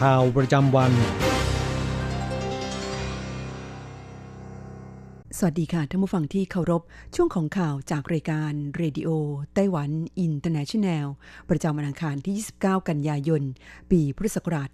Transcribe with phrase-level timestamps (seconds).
[0.00, 0.92] ข่าวประจำวัน
[5.38, 6.82] สวัสดีค่ะท่านผู้ฟังที่เคารพ
[7.14, 9.08] ช่วงของข่าวจากรายการเรดิโอ
[9.54, 11.06] ไต้หวันอินเตอร์เนชันแนล
[11.50, 13.42] ประจำวันอังคารที่ 29 กันยายน
[13.90, 14.70] ปีพุทธศักราช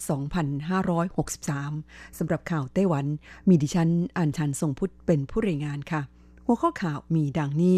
[1.27, 3.07] 2563 สำหรับข่าวไต้หวัน
[3.49, 6.01] มีดิฉันอัญชันทรงพุทธเป็นผู้รายงานค่ะ
[6.47, 7.77] หัวข้อข่าวมีดังนี้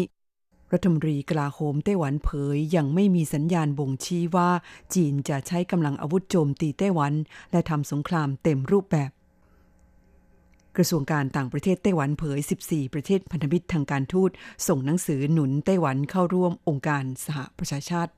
[0.73, 4.49] รัฐมนตรีกลาโหมไต้หวันเผยยังไม่มีสัญญาณบ่งชี้ว่า
[4.93, 7.13] จีนจะใช้กำลังอาวุธโจมตีไต้หวัน
[7.51, 9.11] และทำสงครามเต็มรูปแบบ
[10.77, 14.31] กระทรวงการต่างประเทศไต้หวันเผย 14 ประเทศพันธมิตรทางการทูต
[14.67, 18.11] ส่งหนังสือหนุนไต้หวันเข้าร่วมองค์การสหประชาชาติ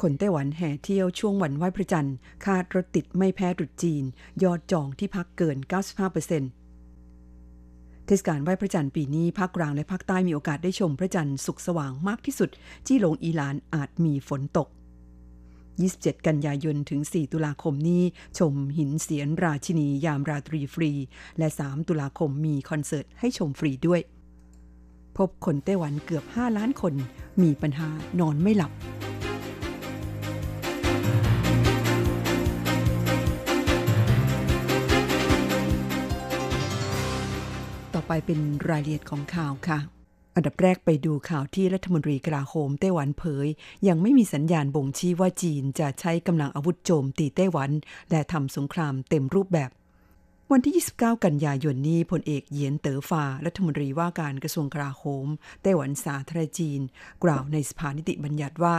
[0.00, 4.04] คนไต้หวันแห่เที่ยวช่วงวันไหว้พระจันทร์คาดรถติดไม่แพ้ตรุษจีน
[4.42, 5.56] ยอดจองที่พักเกิน
[5.96, 12.50] 95%เเทศกาลไหว้พระจันทร์ปีนี้ภาคกลางและภาคใต้มีโอกาสได้ชมพระจันทร์สุกสว่างมากที่สุด
[12.86, 14.68] จี้หลงอีหลานอาจมีฝนตก
[15.66, 18.02] 27 กันยายน ถึง 4 ตุลาคมนี้
[18.38, 20.92] ชมหินเสียนราชินียามราตรีฟรี
[21.38, 24.00] และ 3 ตุลาคมมีคอนเสิร์ตให้ชมฟรีด้วย
[25.16, 26.94] พบคนไต้หวันเกือบ 5 ล้านคน
[27.42, 27.88] มีปัญหา
[28.20, 28.72] นอนไม่หลับ
[38.06, 39.78] ไปเป็นรายละเอียดของข่าวค่ะ
[40.34, 43.46] อันดับแรกไปดูข่าวที่รัฐมนตรีกลาโหมไต้หวันเผย
[43.88, 47.70] ยังไม่มีสัญญาณบ่งชี้ว่าจีนจะใช้กำลังอาวุธโจมตีไต้หวัน
[48.10, 49.70] และทำสงครามเต็มรูปแบบ
[50.52, 55.26] วันที่ 29 กันยายนนี้พลเอกเหยียนเต๋อฟา รัฐมนตรีว่าการกระทรวงกลาโหม
[55.62, 56.80] ไต้หวันสาธารณจีน
[57.24, 58.74] กล่าวในสภานิติบัญญัติว่า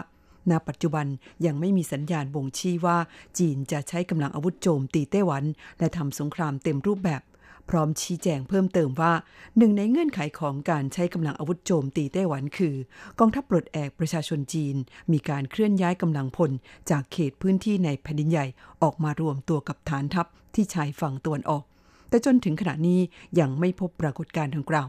[0.51, 1.07] ณ ปัจจุบัน
[1.45, 2.97] ยังไม่มีสัญญาณบ่งชี้ว่า
[3.39, 5.44] จีนจะใช้กำลังอาวุธโจมตีไต้หวัน
[5.79, 7.21] และทำสงครามเต็มรูปแบบ
[7.69, 9.13] พร้อมชี้แจงเพิ่มเติมว่า
[9.57, 12.75] หนึ่งในเงื่อนไขของการใช้กำลังอาวุธโจมตีไต้หวันคือ
[13.19, 14.75] กองทัพปลดแอกประชาชนจีน
[15.11, 16.51] มีการเคลื่อนย้ายกำลังพล
[16.89, 18.45] จากเขตพื้นที่ในแผ่นดินใหญ่
[18.83, 21.63] ออกมารวมตัวกับฐานทัพที่ชายฝั่งตะวันออก
[22.09, 23.00] แต่จนถึงขณะนี้
[23.39, 24.88] ยังไม่พบปรากฏการณ์ดังกล่าว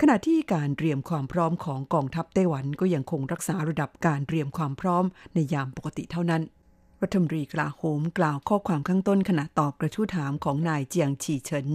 [0.00, 6.42] ขณะที่การเตรียมความพร้อมของกองทัพไต้หวันก็ยังคงรักษาระดับการเตรียมความพร้อมในยามปกติเท่านั้น
[7.02, 11.66] รัฐมนตรีกลาโหมกล่าวข้อความข้างต้นขณะตอบกระทู้ถามของนายเจียงฉีเฉิน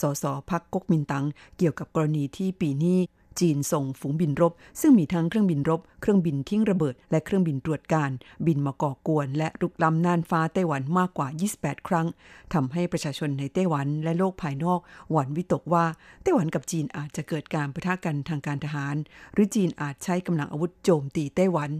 [0.00, 1.24] สสพักก๊กมินตั๋ง
[1.58, 2.98] เกี่ยวกับกรณีที่ปีนี้
[3.40, 8.10] จีนส่งฝูงบินรบ ซึ่งมีทั้งเครื่องบินรบ เครื่องบินทิ้งระเบิด และเครื่องบินตรวจการ
[8.46, 11.28] บินมาก่อกวน และรุกล้ำน่านฟ้าไต้หวันมากกว่า
[11.58, 12.06] 28 ครั้ง
[12.54, 15.84] ทำให้ประชาชนในไต้หวันและโลกภายนอกหวั่นวิตกว่า
[16.22, 18.96] ไต้หวันกับจีนอาจจะเกิดการปะทะกันทางการทหาร
[19.32, 21.70] หรือจีนอาจใช้กำลังอาวุธโจมตีไต้หวัน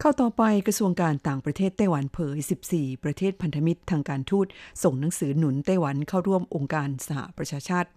[0.00, 2.38] เข้าต่อไปกระทรวงการต่างประเทศไต้หวันเผย
[2.70, 4.46] 14 ประเทศพันธมิตรทางการทูต
[4.82, 7.90] ส่งหนังสือหนุนไต้หวันเข้าร่วมองค์การสหประชาชาติ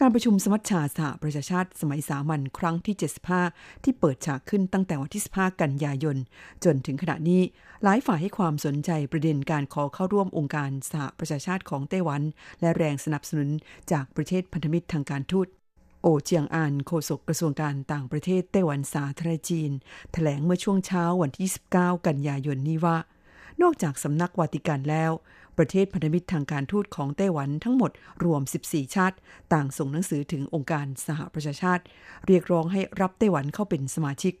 [0.00, 2.96] การประชุมสมัชชาสหประชาชาติ สมัยสามัญครั้งที่
[3.40, 6.16] 75 ที่เปิดฉากขึ้นตั้งแต่วันที่ 15 กันยายน
[6.64, 7.42] จนถึงขณะนี้
[7.84, 12.22] หลายฝ่ายให้ความสนใจประเด็นการขอเข้าร่วมองค์การสหประชาชาติของไต้หวัน
[12.60, 13.48] และแรงสนับสนุน
[13.92, 15.48] จากประเทศพันธมิตรทางการทูต
[16.06, 19.70] โอเจียงอานโฆษกกระทรวงการต่างประเทศไต้หวันสาธารณจีน
[20.12, 21.48] แถลงเมื่อช่วงเช้าวันที่
[21.78, 22.96] 29 กันยายนนี้ว่า
[23.62, 25.10] นอกจากสำนักวาติกันแล้ว
[25.58, 27.90] ประเทศพันธมิตรทางการทูตของไต้หวันทั้งหมด
[28.24, 29.16] รวม 14 ชาติ
[29.52, 31.82] ต่างส่งหนังสือถึงองค์การสหประชาชาติ
[32.26, 34.34] เรียกร้องให้รับไต้หวันเข้าเป็นสมาชิก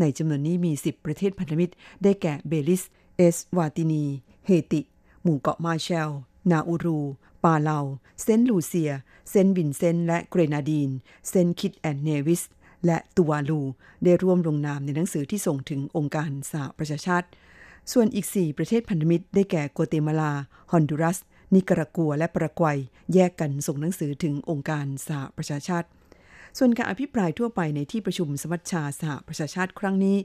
[0.00, 2.82] ในจำนวนนี้มี 10 ประเทศพันธมิตร ได้แก่เบลิส
[3.16, 4.04] เอสวาตินี
[4.46, 4.80] เฮติ
[5.22, 6.10] หมู่เกาะมาร์แชล
[6.50, 7.00] นาอูรู
[7.44, 7.78] ปาเลา
[8.22, 8.92] เซนต์ลูเซีย
[9.30, 10.90] เซนต์วินเซนต์และเกรนาดีน
[11.28, 12.42] เซนต์คิตแอนด์เนวิส
[12.86, 13.60] และตูวาลู
[14.04, 17.28] ได้ร่วมลงนามในหนังสือที่ส่งถึงองค์การสหประชาชาติ
[17.92, 20.32] ส่วนอีก 4 ประเทศพันธมิตรได้แก่กัวเตมาลา
[20.72, 21.18] ฮอนดูรัส
[21.54, 22.78] นิการากัว และปารากวัย
[23.14, 25.88] แยกกันส่งหนังสือถึงองค์การสหประชาชาติ
[26.58, 30.16] ส่วนการอภิปรายทั่วไปในที่ประชุมสมัชชาสหประชาชาติครั้งนี้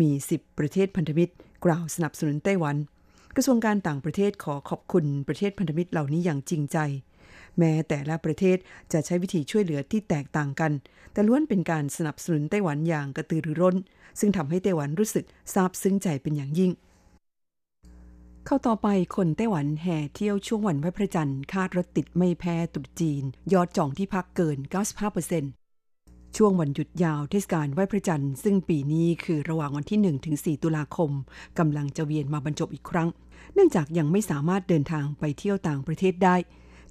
[0.00, 1.32] มี 10 ประเทศพันธมิตร
[1.64, 2.76] กล่าวสนับสนุนไต้หวัน
[3.36, 6.78] กระทรวงการต่างประเทศขอขอบคุณประเทศพันธมิตรเหล่านี้อย่างจริงใจ
[7.58, 8.58] แม้แต่ละประเทศ
[8.92, 10.72] จะใช้วิธีช่วยเหลือที่แตกต่างกัน
[11.12, 13.76] แต่ล้วนเป็นการสนับสนุนไต้หวันอย่างกระตือรือร้น
[14.20, 16.72] ซึ่งทำให้ไต้หวันรู้สึกซาบซึ้งใจเป็นอย่างยิ่ง
[18.46, 25.61] เข้าต่อไปคนไต้หวันแห่เที่ยวช่วงวันไหวพระจันทร์คาดรถติดไม่แพ้ตรุษจีน ยอดจองที่พักเกิน 95%
[26.36, 31.10] ช่วงวันหยุดยาวเทศกาลไหว้พระจันทร์ซึ่งปีนี้คือระหว่างวันที่ 1 ถึง 4 ตุลาคม
[31.58, 33.08] กำลังจะเวียนมาบรรจบอีกครั้ง
[33.54, 36.36] เนื่องจากยังไม่สามารถเดินทางไปเที่ยวต่างประเทศได้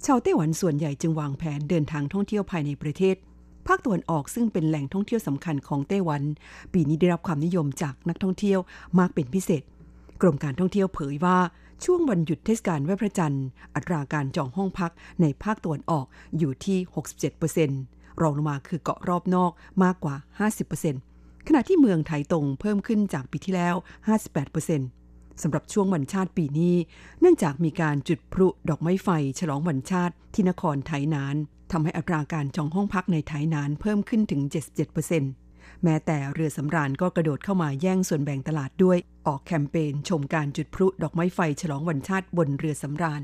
[0.04, 3.16] ชาวไต้หวันส่วนใหญ่จึงวางแผนเดินทางท่องเที่ยวภายในประเทศ
[3.66, 6.22] ภาคตะวันออกซึ่งเป็นแหล่งท่องเที่ยวสำคัญของไต้หวัน
[6.72, 8.58] ปีนี้ได้รับความนิยมจากนักท่องเที่ยว
[8.98, 9.62] มากเป็นพิเศษ
[10.20, 11.38] กรมการท่องเที่ยวเผยว่า
[11.84, 16.06] ช่วงวันหยุดเทศกาลไหว้พระจันทร์ อัตราการจองห้องพักในภาคตะวันออก
[16.38, 16.78] อยู่ที่
[17.62, 19.52] 67% รองลงมาคือเกาะรอบนอก
[19.84, 20.16] มากกว่า
[20.80, 23.74] 50%ขณะที่เมืองไถตงเพิ่มขึ้นจากปีที่แล้ว
[24.58, 26.74] 58%สำหรับช่วงวันชาติปีนี้
[27.20, 31.36] เนื่องจากมีการจุดพลุดอกไม้ไฟ ฉลองวันชาติที่นครไถหนาน
[31.72, 34.40] ทำให้อัตราการจองห้องพักในไถหนานเพิ่มขึ้นถึง
[35.12, 43.22] 77%แม้แต่เรือสำราญก็กระโดดเข้ามาแย่งส่วนแบ่งตลาดด้วย ออกแคมเปญชมการจุดพลุดอกไม้ไฟฉลองวันชาติบนเรือสำราญ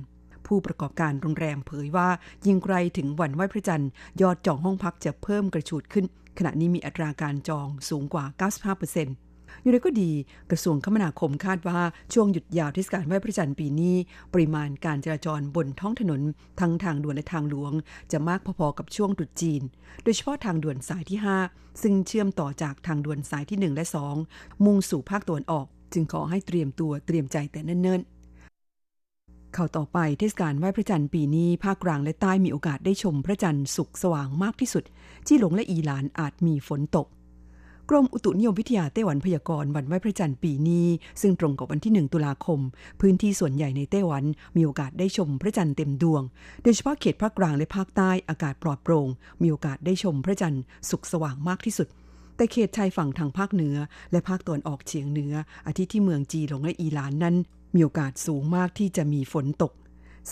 [0.49, 2.09] ผู้ประกอบการโรงแรมเผยว่า
[2.47, 3.91] ยิ่งไกลถึงวันไหว้พระจันทร์
[4.21, 6.05] ยอดจองห้องพักจะเพิ่มกระฉูดขึ้น
[6.39, 10.11] ขณะนี้มีอัตราการจองสูงกว่า 95%อย่างไรก็ดี
[10.51, 11.81] กระทรวงคมนาคมคาดว่า
[12.13, 13.97] ช่วงหยุดยาวเทศกาลไหว้พระจันทร์ปีนี้
[14.33, 16.21] ปริมาณการจราจรบนท้องถนน
[16.61, 17.73] ทั้งทางด่วนและทางหลวง
[18.13, 19.63] จะมากพอๆกับช่วงตรุษจีน
[20.03, 21.19] โดยเฉพาะทางด่วนสายที่
[21.49, 23.85] 5 ซึ่งเชื่อมต่อจากทางด่วนสายที่ 1 และ
[24.25, 28.18] 2 มุ่งสู่ภาคตะวันออก จึงขอให้เตรียมตัวเตรียมใจแต่เนิ่นๆ
[29.57, 34.85] ข้าต่อไปเทศกาลไหว้พระจันทร์ปีนี้ภาคกลางและใต้มีโอกาสได้ชมพระจันทร์สุกสว่างมากที่สุด
[35.27, 37.07] ที่หลงและอีหลานอาจมีฝนตก
[37.91, 40.87] กรมอุตุนิยมวิทยาไต้หวันพยากรณ์วันไหว้พระจันทร์ปีนี้
[41.21, 42.61] ซึ่งตรงกับวันที่ 1 ตุลาคม
[43.01, 44.25] พื้นที่ส่วนใหญ่ในไต้หวัน
[44.57, 46.23] มีโอกาสได้ชมพระจันทร์เต็มดวง
[46.63, 49.09] โดยเฉพาะเขตภาคกลางและภาคใต้อากาศปลอดโปร่ง
[49.43, 51.89] มีโอกาสได้ชมพระจันทร์สุกสว่างมากที่สุด
[52.37, 53.77] แต่เขตชายฝั่งทางภาคเหนือ
[54.13, 55.33] และภาคตะวันออกเฉียงเหนือ
[55.67, 57.37] อาทิที่เมืองจีหลงและอีหลานนั้น
[57.75, 59.73] มีโอกาสสูงมากที่จะมีฝนตก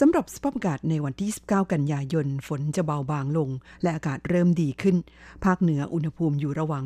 [0.01, 3.51] สำหรับสภาพอากาศในวันที่29กันยายน ฝนจะเบาบางลง
[3.83, 4.97] และอากาศเริ่มดีขึ้น
[5.45, 6.83] ภาคเหนืออุณหภูมิอยู่ระหว่าง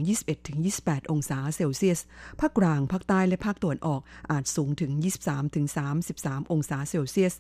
[0.55, 2.01] 21-28 องศาเซลเซียส
[2.41, 4.01] ภาคกลาง ภาคใต้ และภาคตะวันออก
[4.31, 4.91] อาจสูงถึง
[5.73, 7.35] 23-33 องศาเซลเซียส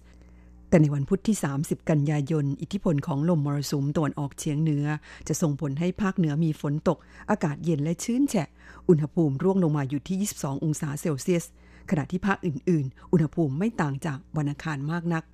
[0.68, 4.86] แต่ในวันพุธที่ 30 กันยายน อิทธิพลของลมมรสุมตะวันออกเฉียงเหนือ
[5.28, 6.98] จะส่งผลให้ภาคเหนือมีฝนตก
[7.30, 8.48] อากาศเย็นและชื้นแฉะ
[8.88, 11.44] อุณหภูมิร่วงลงมาอยู่ที่ 22 องศาเซลเซียส
[11.90, 15.25] ขณะที่ภาคอื่น ๆ อุณหภูมิไม่ต่างจากวันอังคารมากนัก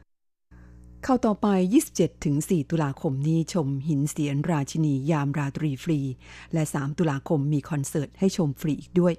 [1.05, 1.49] เข้าต่อไป
[2.11, 6.01] 27-4 ตุลาคมนี้ชมหินเสียนราชินียามราตรีฟรี
[6.53, 9.15] และ 3 ตุลาคมมีคอนเสิร์ตให้ชมฟรีอีกด้วย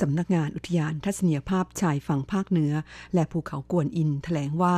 [0.00, 2.72] สำนักงานอุทยานทัศนียภาพชายฝั่งภาคเหนือ
[3.14, 4.74] และภูเขากวนอินแถลงว่า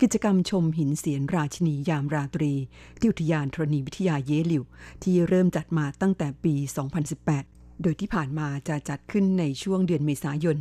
[0.00, 2.52] กิจกรรมชมหินเสียนราชินียามราตรี
[2.98, 4.64] ที่อุทยานธรณีวิทยาเยหลิว
[5.02, 10.56] ที่เริ่มจัดมาตั้งแต่ปี 2018 โดยที่ผ่านมาจะจัดขึ้นในช่วงเดือนเมษายน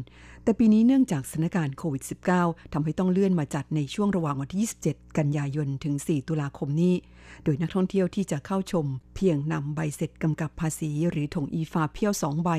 [0.48, 2.04] แต่ปีนี้เนื่องจากสถานการณ์โควิด
[2.38, 4.62] -19 ทำให้ต้องเลื่อนมาจัดในช่วงระหว่างวันที่
[4.92, 6.94] 27 กันยายนถึง 4 ตุลาคมนี้
[7.44, 8.86] โดยนักท่องเที่ยวที่จะเข้าชม
[9.16, 12.50] เพียงนำใบเสร็จกำกับภาษีหรือถงอีฟาเพี้ยว 2 ใบ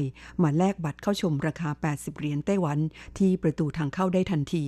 [0.42, 2.78] มาแลกบัตรเข้าชมราคา 80 เหรียญไต้หวัน
[3.18, 4.62] ที่ประตูทางเข้าได้ทันที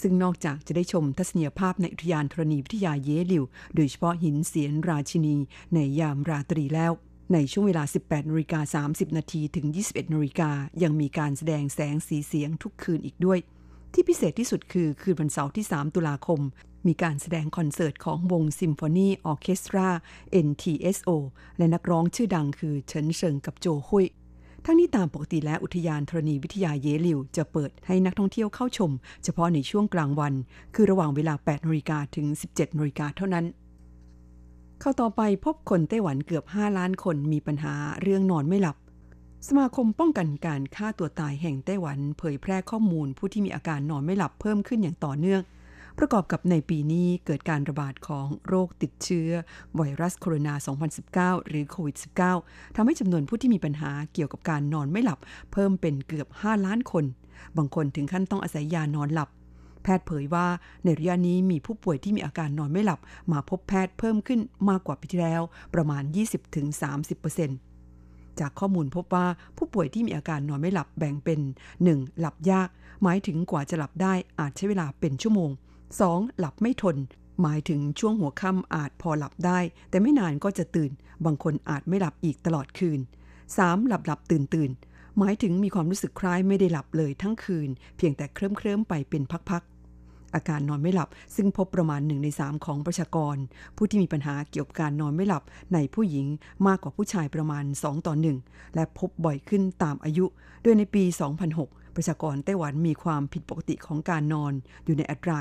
[0.00, 5.34] ซึ่งนอกจากจะได้ชมทัศนียภาพในอุทยานธรณีวิทยาเยหลิว โดยเฉพาะหินเสียนราชินี
[5.74, 6.92] ในยามราตรีแล้ว
[7.32, 10.50] ในช่วงเวลา 18นาฬิกา30 นาทีถึง 21นาฬิกา
[10.82, 13.38] ยังมีการแสดงแสงสีเสียงทุกคืนอีกด้วย
[13.92, 16.40] ที่พิเศษที่สุดคือคืนวันเสาร์ที่ 3 ตุลาคม
[16.86, 19.88] มีการแสดงคอนเสิร์ตของวงซิมโฟนีออเคสตรา
[20.46, 21.10] NTSO
[21.58, 24.06] และนักร้องชื่อดังคือเฉินเซิงกับโจฮุย
[24.64, 28.90] ทั้งนี้ตามปกติแล้วอุทยานธรณีวิทยาเยลิว จะเปิดให้นักท่องเที่ยวเข้าชม
[29.24, 30.34] เฉพาะในช่วงกลางวัน
[30.74, 33.44] คือระหว่างเวลา 8นาฬิกาถึง 17นาฬิกาเท่านั้น
[34.84, 38.76] เข้าต่อไปพบคนไต้หวันเกือบ 5 ล้านคนมีปัญหาเรื่องนอนไม่หลับ
[39.48, 45.42] สมาคมป้องกันการฆ่าตัวตายแห่งไต้หวัน เผยแพร่ข้อมูลผู้ที่มีอาการนอนไม่หลับเพิ่มขึ้นอย่างต่อเนื่อง
[45.98, 49.30] ประกอบกับในปีนี้เกิดการระบาดของโรคติดเชื้อ
[49.76, 50.54] ไวรัสโคโรนา
[51.40, 51.96] 2019 หรือโควิด
[52.36, 55.18] -19 ทำให้จำนวนผู้ที่มีปัญหาเกี่ยวกับการนอนไม่หลับ
[55.52, 57.04] เพิ่มเป็นเกือบ 5 ล้านคน
[57.56, 59.28] บางคนถึงขั้นต้องอาศัยยานอนหลับ
[59.82, 60.46] แพทย์เผยว่า
[60.84, 63.00] ในระยะนี้มีผู้ป่วยที่มีอาการนอนไม่หลับ
[63.32, 65.42] มาพบแพทย์เพิ่มขึ้นมากกว่าปีที่แล้ว
[65.74, 66.02] ประมาณ
[66.80, 71.40] 20-30%จากข้อมูลพบว่าผู้ป่วยที่มีอาการนอนไม่หลับแบ่งเป็น
[71.80, 72.18] 1.
[72.20, 72.68] หลับยาก
[73.02, 75.50] หมายถึงกว่าจะหลับได้อาจใช้เวลาเป็นชั่วโมง
[75.94, 76.38] 2.
[76.38, 76.96] หลับไม่ทน
[77.42, 79.58] หมายถึงช่วงหัวค่ำอาจพอหลับได้
[79.90, 80.90] แต่ไม่นานก็จะตื่น
[81.24, 83.00] บางคนอาจไม่หลับอีกตลอดคืน
[83.48, 83.86] 3.
[83.88, 84.70] หลับหลับตื่นตื่น
[85.18, 89.71] หมายถึงมีความรู้สึกคล้ายไม่ได้หลับเลยทั้งคืน เพียงแต่เคลิ้มเคลิ้มไปเป็นพักๆ
[90.34, 93.36] อาการนอนไม่หลับ ซึ่งพบประมาณหนึ่งในสามของประชากร
[93.76, 95.42] ผู้ที่มีปัญหาเกี่ยวกับการนอนไม่หลับ
[95.74, 96.26] ในผู้หญิง
[96.66, 100.24] มากกว่าผู้ชายประมาณ 2 ต่อ1และพบบ่อยขึ้นตามอายุ
[100.62, 101.04] โดยในปี
[101.50, 104.52] 2006 ประชากรไต้หวันมีความผิดปกติของการนอน
[104.84, 105.36] อยู่ในอัตรา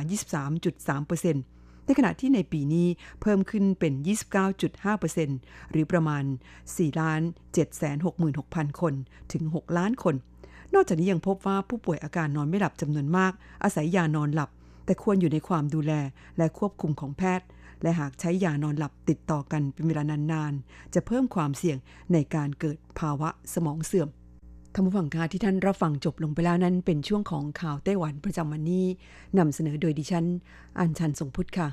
[0.71, 2.88] 23.3%ในขณะที่ในปีนี้
[3.21, 3.93] เพิ่มขึ้นเป็น
[4.63, 6.24] 29.5%หรือประมาณ
[6.75, 6.91] 4
[7.57, 8.93] 766,000 คน
[9.33, 10.15] ถึง 6 ล้านคน
[10.74, 13.31] นอกจากนี้ยังพบว่าผู้ป่วยอาการนอนไม่หลับจำนวนมาก
[13.63, 14.50] อาศัยยานอนหลับ
[14.85, 15.93] แต่ควรอยู่ในความดูแล
[16.38, 17.47] และควบคุมของแพทย์
[17.81, 21.77] และหากใช้ยานอนหลับติดต่อกันเป็นเวลานานๆ จะเพิ่มความเสี่ยง
[22.13, 24.09] ในการเกิดภาวะสมองเสื่อม
[24.73, 28.85] ท่านผู้ฟังคะที่ท่านรับฟังจบลงไปแล้วนั้น เป็นช่วงของข่าวไต้หวันประจำวันนี้
[29.38, 30.25] นำเสนอโดยดิฉัน
[30.79, 31.67] อัญชันทรงพุทธค่ะ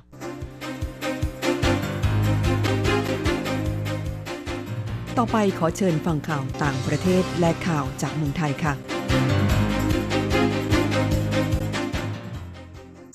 [5.19, 9.58] ต่อไปขอเชิญฟังข่าวต่างประเทศและข่าวจากเมืองไทยค่ะ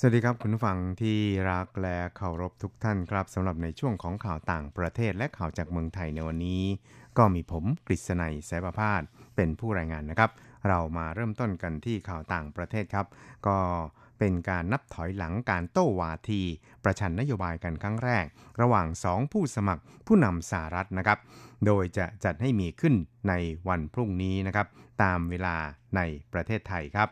[0.05, 1.19] สวัสดีครับคุณผู้ฟังที่
[1.51, 6.63] รักและเคารพทุกท่านครับสำหรับในช่วงของข่าวต่างประเทศและข่าวจากเมืองไทยในวันนี้
[7.17, 9.01] ก็มีผมกฤษณัยสายประพาส
[9.35, 10.31] เป็นผู้รายงานนะครับ
[10.67, 13.07] เรามาเริ่มต้นกันที่ข่าวต่างประเทศครับ
[13.47, 13.57] ก็
[14.19, 16.41] เป็นการนับถอยหลังการโต้วาที
[16.83, 18.25] ประชันนโยบายกันครั้งแรก
[18.61, 21.19] ระหว่างสองผู้สมัครผู้นำสหรัฐนะครับ
[21.65, 22.95] โดยจะจัดให้มีขึ้น
[23.29, 23.33] ใน
[23.67, 24.67] วันพรุ่งนี้นะครับ
[25.03, 25.55] ตามเวลา
[25.95, 26.01] ใน
[26.33, 27.09] ประเทศไทยครับ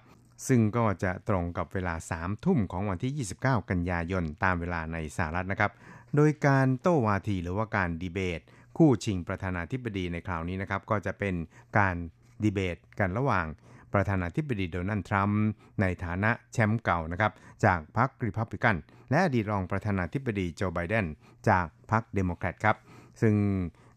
[0.47, 5.71] ซึ่งก็จะตรงกับเวลา 3 ทุ่มของวันที่ 29 กันยายนตามเวลาในสหรัฐนะครับ
[6.15, 8.41] โดยการโต้วาทีหรือว่าการดีเบต
[8.77, 11.35] คู่ชิงประธานาธิบดีในคราวนี้นะครับ ก็จะเป็น
[11.77, 11.95] การ
[12.43, 13.45] ดีเบตกันระหว่าง
[13.93, 15.43] ประธานาธิบดีโดนัลด์ทรัมป์
[15.81, 17.31] ในฐานะแชมป์เก่านะครับ
[17.65, 18.75] จากพรรคริพับลิกัน
[19.09, 21.05] และอดีตรองประธานาธิบดีโจไบเดน
[21.49, 22.77] จากพรรคเดโมแครตครับ
[23.21, 23.35] ซึ่ง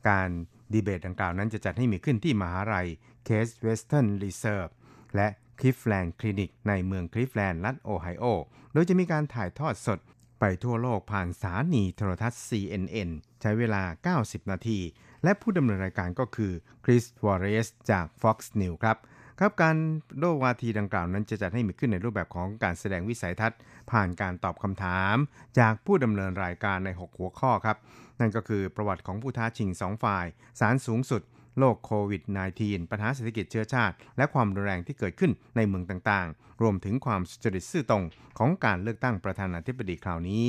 [0.08, 0.28] การ
[0.72, 2.88] ดีเบตดังกล่าวนั้นจะจัดให้มีขึ้นที่มหาลัย
[3.24, 4.68] เคสเวสเทิร์นรีเซิร์ฟ
[5.16, 5.28] และ
[5.60, 8.24] คลิฟแลนด์คลินิกในเมืองคลิฟแลนด์รัฐโอไฮโอ
[8.72, 9.98] โดยจะมีการถ่ายทอดสด
[10.40, 14.78] ไปทั่วโลกผ่านสถานีโทรทัศน์ CNN ใช้เวลา 90 นาที
[15.24, 16.52] และผู้ดำเนินรายการก็คือ
[16.84, 18.98] คริสวอร์เรสจาก Fox News ครับ
[19.40, 19.76] ครับการ
[20.18, 23.58] โลวาทีดังกล่าวนั้นจะจัดให้มีขึ้นในรูปแบบของการแสดงวิสัยทัศน์
[23.90, 25.16] ผ่านการตอบคำถาม
[25.58, 27.76] จากผู้ดำเนินรายการใน 6 หัวข้อครับ
[28.20, 30.26] นั่นก็คือประวัติของผู้ท้าชิง 2 ฝ่าย
[30.60, 31.22] สารสูงสุด
[31.58, 32.22] โรคโควิด
[32.56, 38.04] -19 ปัญหาเศรษฐกิจเชื้อชาติ และความรุนแรงที่เกิดขึ้นในเมืองต่างๆ รวมถึงความสุจริตซื่อตรง
[38.38, 40.46] ของการเลือกตั้งประธานาธิบดีคราวนี้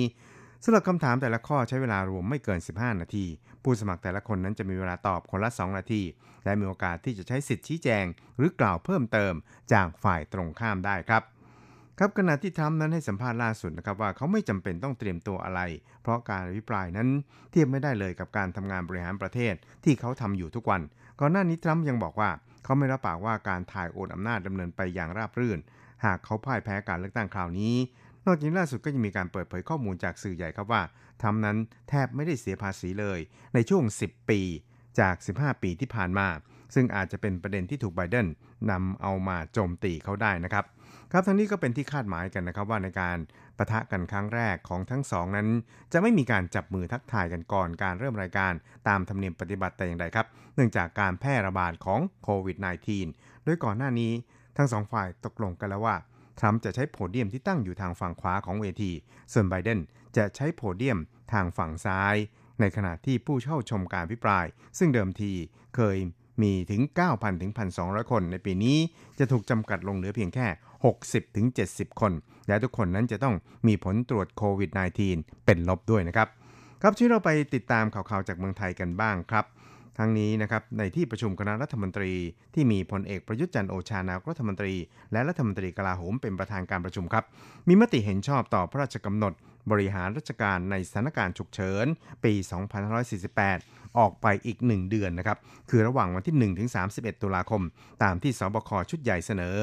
[0.64, 3.26] สำหรับคำถามแต่ละข้อใช้เวลารวมไม่เกิน 15 นาที
[3.64, 6.02] ผู้สมัครแต่ละคนนั้นจะมีเวลาตอบคนละ 2 นาที
[6.46, 8.06] และมีโอกาสที่จะใช้สิทธิชี้แจง
[8.38, 9.34] หรือกล่าวเพิ่มเติม
[9.74, 11.24] จากฝ่ายตรงข้ามได้ครับ
[12.00, 15.62] ครับขณะที่ทรัมป์นั้นให้สัมภาษณ์ล่าสุดนะครับว่าเขาไม่จำเป็นต้องเตรียมตัวอะไร
[16.02, 17.08] เพราะการอภิปรายนั้น
[17.52, 20.82] เทียบไม่ได้เลยกับการทำงานบริหารประเทศที่เขาทำอยู่ทุกวัน
[21.20, 22.30] ก่อนหน้านี้ทรัมป์ยังบอกว่า
[22.64, 25.60] เขาไม่รับปากว่าการถ่ายโอนอำนาจดำเนินไปอย่างราบรื่น
[26.06, 27.76] หากเขาพ่ายแพ้การเลือกตั้งคราวนี้
[28.26, 30.82] นอกจากนี้ล่าสุดก็ยังมีการเปิดเผยข้อมูลจากสื่อใหญ่ครับว่า
[31.24, 31.58] ทำนั้น
[31.90, 33.20] แทบไม่ได้เสียภาษีเลย
[33.54, 34.42] ในช่วง 10 ปี
[35.00, 36.28] จาก 15 ปีที่ผ่านมา
[36.74, 38.28] ซึ่งอาจจะเป็นประเด็นที่ถูกไบเดน
[38.72, 40.66] นำเอามาโจมตีเขาได้นะครับ
[41.12, 43.18] ครับทั้งนี้ก็เป็นที่คาดหมายกันนะครับว่าในการ
[43.58, 45.48] ประทะกันครั้งแรกของทั้งสองนั้น
[45.94, 48.54] จะไม่มีการจับมือทักทายกันก่อนการเริ่มรายการ
[48.88, 52.58] ตามธรรมเนียมปฏิบัติแต่อย่างใดครับ เนื่องจากการแพร่ระบาดของโควิด
[53.02, 54.12] -19 โดยก่อนหน้านี้
[54.58, 55.96] ทั้งสองฝ่ายตกลงกันแล้วว่า
[56.40, 58.92] ทรัมป์จะใช้โพเดียมที่ตั้งอยู่ทางฝั่งขวาของเวที
[59.34, 59.80] ส่วนไบเดน
[60.18, 61.00] จะใช้โพเดียม
[61.34, 62.16] ทางฝั่งซ้าย
[62.60, 64.46] ในขณะที่ผู้เข้าชมการพิปราย
[64.78, 65.32] ซึ่งเดิมที
[65.76, 65.98] เคย
[66.42, 67.52] มีถึง 9,000ถึง
[67.82, 68.78] 1,200 คน ในปีนี้
[69.20, 70.48] จะถูกจำกัดลงเหลือเพียงแค่
[70.92, 72.12] 60ถึง70 คน
[72.48, 73.36] และทุกคนนั้นจะต้อง
[73.68, 74.72] มีผลตรวจโควิด
[75.10, 76.28] -19 เป็นลบด้วยนะครับ
[76.82, 79.46] ครับช่วยเราไปติดตามข่าวๆจากเมืองไทยกันบ้างครับ
[79.98, 82.12] ทั้งนี้นะครับในที่ประชุมคณะรัฐมนตรี
[82.54, 84.74] ที่มีพลเอกประยุทธ์จันโอชานายกรัฐมนตรี
[85.12, 87.24] และรัฐมนตรีกลาโหมเป็นประธานการประชุมครับ
[87.68, 89.34] มีมติเห็นชอบต่อพระราชกำหนด
[89.72, 91.86] บริหารราชการในสถานการณ์ฉุกเฉิน
[92.24, 92.34] ปี
[93.16, 95.38] 2548 ออกไปอีก 1 เดือนนะครับ
[95.70, 97.62] คือระหว่างวันที่ 1 ถึง 31 ตุลาคม
[98.04, 99.58] ตามที่สบคชุดใหญ่เสนอ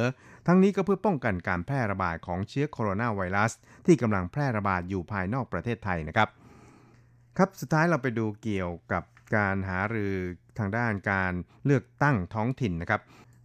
[0.46, 3.52] ทั้งนี้ก็เพื่อป้องกันการแพร่ระบาดของเชื้อโคโรนาไวรัส
[3.86, 6.28] ที่กำลังแพร่ระบาดอยู่ภายนอกประเทศไทยนะครับ
[7.36, 9.04] ครับ สุดท้ายเราไปดูเกี่ยวกับ
[9.36, 10.14] การหารือ
[10.58, 11.32] ทางด้านการ
[11.64, 13.02] เลือกตั้งท้องถิ่นนะครับ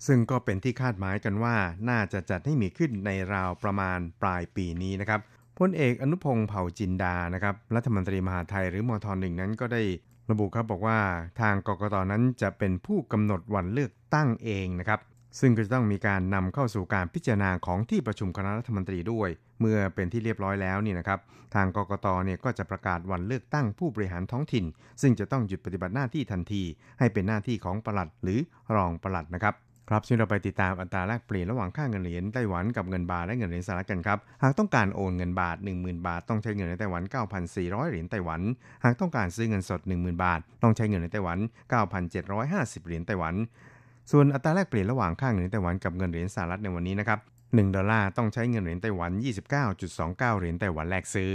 [0.08, 1.56] ซึ่งก็เป็นที่คาดหมายกันว่า
[1.90, 5.22] น่าจะจัดให้มีขึ้นในราวประมาณปลายปีนี้นะครับ
[5.60, 9.84] พลเอกอนุพงศ์เผ่าจินดานะครับรัฐมนตรีมหาไทยหรือมทหนึ่งนั้นก็ได้
[10.32, 11.00] ระบุครับบอกว่า
[11.42, 15.00] ทางกกตนั้นจะเป็นผู้กำหนดวันเลือกตั้งเองนะครับ
[15.40, 21.20] ซึ่งก็จะต้องมีการนำเข้าสู่การพิจารณาของที่ประชุมคณะรัฐมนตรีด้วย เมื่อเป็นที่เรียบร้อยแล้วนี่นะครับ
[21.56, 24.66] ทางกกตเนี่ยก็จะประกาศวันเลือกตั้งผู้บริหารท้องถิ่น
[25.02, 26.64] ซึ่งจะต้องหยุดปฏิบัติหน้าที่ทันที
[27.00, 28.40] ให้เป็นหน้าที่ของปลัดหรือ
[28.76, 29.56] รองปลัดนะครับ
[29.90, 37.04] ครับช่วยเราไปติดตามอัตราแลกเปลี่ยนระหว่างค่าเงินเหรียญไต้หวันกับเงินบาทและเงินเหรียญสหรัฐกันครับ หากต้องการโอนเงินบาท 10,000 บาท ต้องใช้เงินในไต้หวัน
[37.48, 38.42] 9,400 เหรียญไต้หวัน
[38.84, 41.38] หากต้องการซื้อเงินสด 10,000 บาท ต้องใช้เงินในไต้หวัน
[42.12, 43.34] 9,750 เหรียญไต้หวัน
[44.12, 49.12] ส่วนอัตราแลกเปลี่ยนระหว่างค่าเงินไต้หวันกับเงินเหรียญสหรัฐในวันนี้นะครับ1ดอลลาร์ต้องใช้เงินเหรียญไต้หวัน
[49.62, 51.32] 29.29 เหรียญไต้หวันแลกซื้อ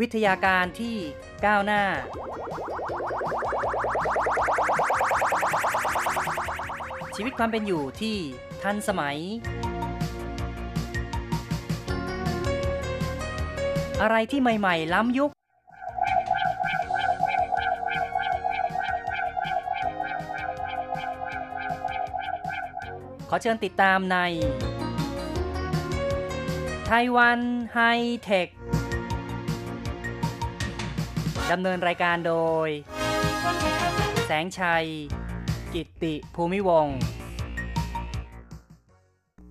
[0.00, 0.96] วิทยาการที่
[1.44, 1.82] ก้าวหน้า
[7.16, 8.16] ชีวิตความเป็นอยู่ที่
[8.62, 9.18] ทันสมัย
[14.02, 15.30] อะไรที่ใหม่ ๆ ล้ำยุค
[23.28, 24.16] ขอเชิญติดตามใน
[26.86, 27.40] ไต้หวัน
[27.74, 27.78] ไฮ
[28.22, 28.48] เทค
[31.52, 32.34] ดำเนินรายการโด
[32.66, 32.68] ย
[34.26, 34.86] แสงชัย
[35.74, 36.86] กิตติภูมิวง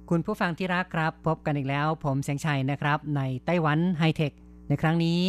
[0.09, 4.31] คุณผู้ฟังที่รักครับ พบกันอีกแล้ว ผมแสงชัยนะครับ ในไต้หวันไฮเทค
[4.67, 5.19] ในครั้งนี้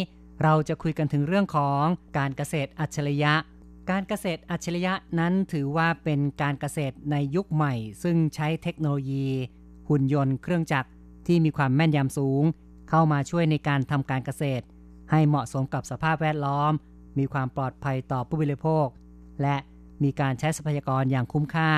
[0.43, 1.83] เราจะคุยกันถึงเรื่องของ
[2.17, 3.33] การเกษตรอัจฉริยะ
[3.89, 9.27] การเกษตรอัจฉริยะนั้นถือว่าเป็นการเกษตรในยุคใหม่ ซึ่งใช้เทคโนโลยี
[9.89, 10.89] หุ่นยนต์เครื่องจักร
[11.27, 12.43] ที่มีความแม่นยำสูง
[12.89, 14.65] เข้ามาช่วยในการทำการเกษตร
[15.11, 16.71] ให้เหมาะสมกับสภาพแวดล้อม
[17.17, 18.87] มีความปลอดภัยต่อผู้บริโภค
[19.41, 19.55] และ
[20.03, 21.71] มีการใช้ทรัพยากรอย่างคุ้มค่า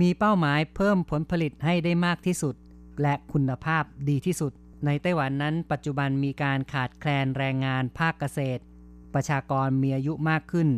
[0.00, 2.54] มีเป้าหมายเพิ่มผลผลิตให้ได้มากที่สุด
[3.02, 4.52] และคุณภาพดีที่สุด
[4.84, 8.62] ในไต้หวันนั้น ปัจจุบันมีการขาดแคลนแรงงานภาคเกษตร
[9.14, 10.68] ประชากรมีอายุมากขึ้น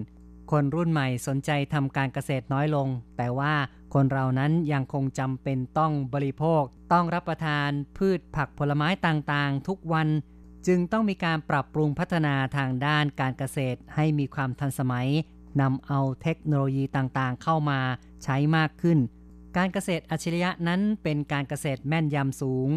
[0.50, 3.54] คนรุ่นใหม่สนใจทำการเกษตรน้อยลง แต่ว่า
[3.94, 6.62] คนเรานั้นยังคงจำเป็นต้องบริโภค
[6.92, 10.08] ต้องรับประทานพืชผักผลไม้ต่างๆ ทุกวัน
[10.66, 15.08] จึงต้องมีการปรับปรุงพัฒนาทางด้านการเกษตรให้มีความทันสมัย
[15.60, 17.80] นำเอาเทคโนโลยีต่างๆ เข้ามา
[18.24, 18.98] ใช้มากขึ้น
[19.56, 22.68] การเกษตรอัจฉริยะนั้นเป็นการเกษตรแม่นยำสูง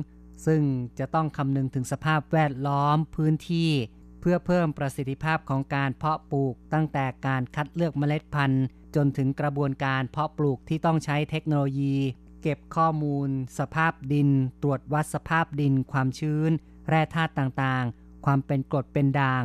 [0.45, 0.61] ซึ่ง
[0.99, 3.71] จะต้องคำนึงถึงสภาพแวดล้อมพื้นที่
[4.21, 11.95] เพื่อเพิ่มประสิทธิภาพของการเพาะปลูก ตั้งแต่การคัดเลือกเมล็ดพันธุ์ จนถึงกระบวนการเพาะปลูกที่ต้องใช้เทคโนโลยี
[12.41, 13.29] เก็บข้อมูล
[13.59, 14.29] สภาพดิน
[14.63, 16.51] ตรวจวัดสภาพดิน ความชื้น
[16.91, 19.43] แร่ธาตุต่างๆ ความเป็นกรดเป็นด่าง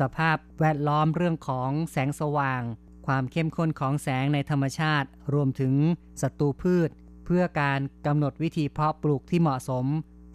[0.00, 2.62] สภาพแวดล้อมเรื่องของแสงสว่าง
[3.06, 5.74] ความเข้มข้นของแสงในธรรมชาติ รวมถึง
[6.22, 6.88] ศัตรูพืช
[7.24, 9.86] เพื่อการกำหนดวิธีเพาะปลูกที่เหมาะสม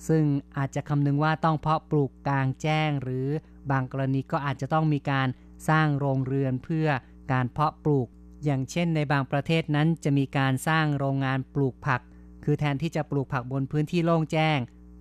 [0.07, 0.23] ซึ่ง
[0.57, 3.27] อาจจะคำนึงว่าต้องเพาะปลูกกลางแจ้ง หรือ
[3.71, 5.27] บางกรณีก็อาจจะต้องมีการ
[5.69, 6.87] สร้างโรงเรือนเพื่อ
[7.31, 8.07] การเพาะปลูก
[8.45, 12.01] อย่างเช่นในบางประเทศนั้นจะมีการสร้างโรงงานปลูกผัก
[12.43, 14.57] คือแทนที่จะปลูกผักบนพื้นที่โล่งแจ้ง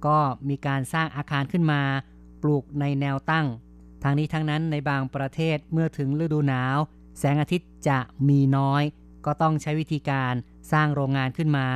[0.07, 1.83] ก็มีการสร้างอาคารขึ้นมา
[2.43, 3.47] ปลูกในแนวตั้ง
[4.03, 6.79] ทางนี้ทั้งนั้นในบางประเทศเมื่อถึงฤดูหนาว
[7.19, 8.83] แสงอาทิตย์จะมีน้อย
[9.27, 10.35] ก็ต้องใช้วิธีการ
[10.73, 11.69] สร้างโรงงานขึ้นมา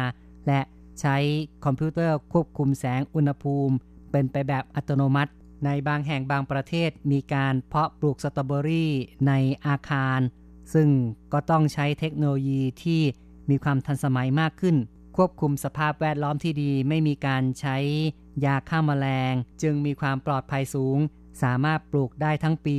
[0.46, 0.60] และ
[1.00, 1.16] ใช้
[1.64, 3.74] คอมพิวเตอร์ควบคุมแสงอุณหภูมิ
[4.12, 5.32] เป็นไปแบบอัตโนมัติ
[5.64, 8.92] ในบางแห่งบางประเทศมีการเพาะปลูกสตรอเบอรี่
[9.28, 9.32] ใน
[9.66, 10.20] อาคาร
[10.74, 10.88] ซึ่ง
[11.32, 13.02] ก็ต้องใช้เทคโนโลยีที่
[13.50, 14.76] มีความทันสมัยมากขึ้น
[15.16, 17.76] ควบคุมสภาพแวดล้อมที่ดีไม่มีการใช้
[18.44, 20.98] ยาฆ่ามาแมลง จึงมีความปลอดภัยสูง
[21.42, 22.78] สามารถปลูกได้ทั้งปี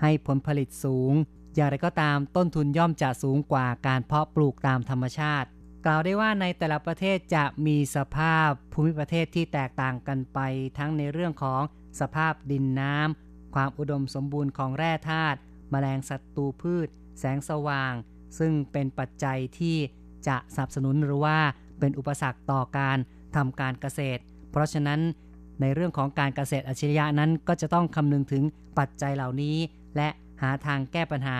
[0.00, 1.12] ให้ผลผลิตสูง
[1.54, 5.48] อย่างไรก็ตามต้นทุนย่อมจะสูงกว่าการเพาะปลูกตามธรรมชาติ
[5.84, 10.38] กล่าวได้ว่าในแต่ละประเทศจะมีสภาพภูมิประเทศที่แตกต่างกันไป
[10.78, 11.62] ทั้งในเรื่องของ
[12.00, 15.38] สภาพดินน้ำความอุดมสมบูรณ์ของแร่ธาตุ
[15.70, 17.92] แมลงศัตรูพืช แสงสว่าง
[18.38, 19.76] ซึ่งเป็นปัจจัยที่
[20.28, 21.38] จะสนับสนุนหรือว่า
[21.82, 22.98] เป็นอุปสรรคต่อการ
[23.36, 25.00] ทำการเกษตร เพราะฉะนั้น
[25.60, 28.42] ในเรื่องของการเกษตรอัจฉริยะนั้นก็จะต้องคำนึงถึง
[28.78, 29.56] ปัจจัยเหล่านี้
[29.96, 30.08] และ
[30.42, 31.38] หาทางแก้ปัญหา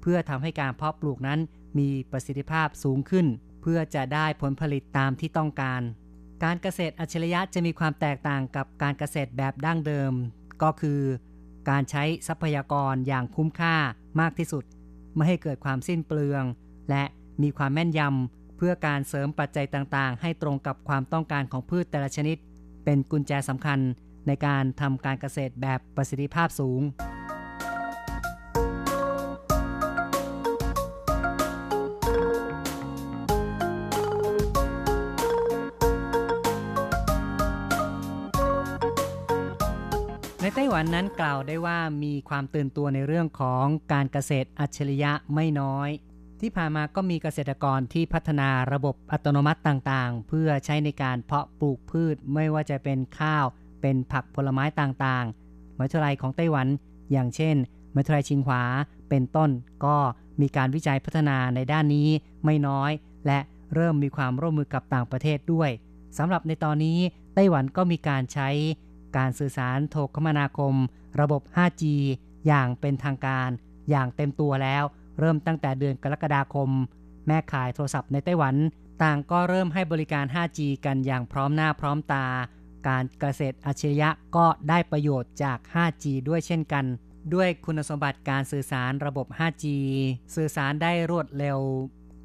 [0.00, 1.40] เพื่อทำให้การเพาะปลูกนั้น
[1.78, 3.26] มีประสิทธิภาพสูงขึ้น
[3.62, 5.80] เพื่อจะได้ผลผลิตตามที่ต้องการ
[6.44, 10.12] การเกษตรอัจฉริยะจะมีความแตกต่างกับการเกษตรแบบดั้งเดิม
[10.62, 11.00] ก็คือ
[11.70, 13.76] การใช้ทรัพยากรอย่างคุ้มค่า
[14.20, 14.64] มากที่สุด
[15.14, 16.44] ไม่ให้เกิดความสิ้นเปลือง
[16.90, 17.04] และ
[17.42, 22.36] มีความแม่นยำ เพื่อการเสริมปัจจัยต่างๆ ให้ตรงกับความต้องการของพืชแต่ละชนิด
[22.84, 23.78] เป็นกุญแจสำคัญ
[24.26, 26.80] ในการทำการเกษตรแบบประสิทธิภาพสูง
[40.42, 45.90] ในไต้หวันนั้นกล่าวได้ว่ามีความตื่นตัวในเรื่องของการเกษตรอัจฉริยะไม่น้อย
[46.40, 53.46] ที่ผ่านมาก็มีเกษตรกรที่พัฒนาระบบอัตโนมัติต่างๆ เพื่อใช้ในการเพาะปลูกพืชไม่ว่าจะเป็นข้าว
[53.80, 56.66] เป็นผักผลไม้ต่างๆมหาวิทยาลัยของไต้หวัน
[57.12, 57.56] อย่างเช่น
[57.94, 58.62] มหาวิทยาลัยชิงหวา
[59.08, 59.50] เป็นต้น
[59.84, 59.96] ก็
[60.40, 62.08] มีการวิจัยพัฒนาในด้านนี้
[62.44, 62.90] ไม่น้อย
[63.26, 63.38] และ
[63.74, 65.70] เริ่มมีความร่วมมือกับต่างประเทศด้วย
[66.18, 66.98] สำหรับในตอนนี้
[67.34, 68.48] ไต้หวันก็มีการใช้
[69.16, 70.74] การสื่อสารโทรคมนาคม
[71.20, 71.82] ระบบ 5G
[72.46, 73.48] อย่างเป็นทางการ
[73.90, 74.84] อย่างเต็มตัวแล้ว
[75.20, 76.70] เริ่มตั้งแต่เดือนกรกฎาคม
[77.26, 78.54] แม่ขายโทรศัพท์ในไต้หวัน
[79.02, 82.26] ต่างก็เริ่มให้บริการ 5G กันอย่างพร้อมหน้าพร้อมตา
[82.88, 86.84] การเกษตรอัจฉริยะก็ได้ประโยชน์จาก 5G ด้วยเช่นกัน
[87.34, 89.64] ด้วยคุณสมบัติการสื่อสารระบบ 5G
[90.34, 91.58] สื่อสารได้รวดเร็ว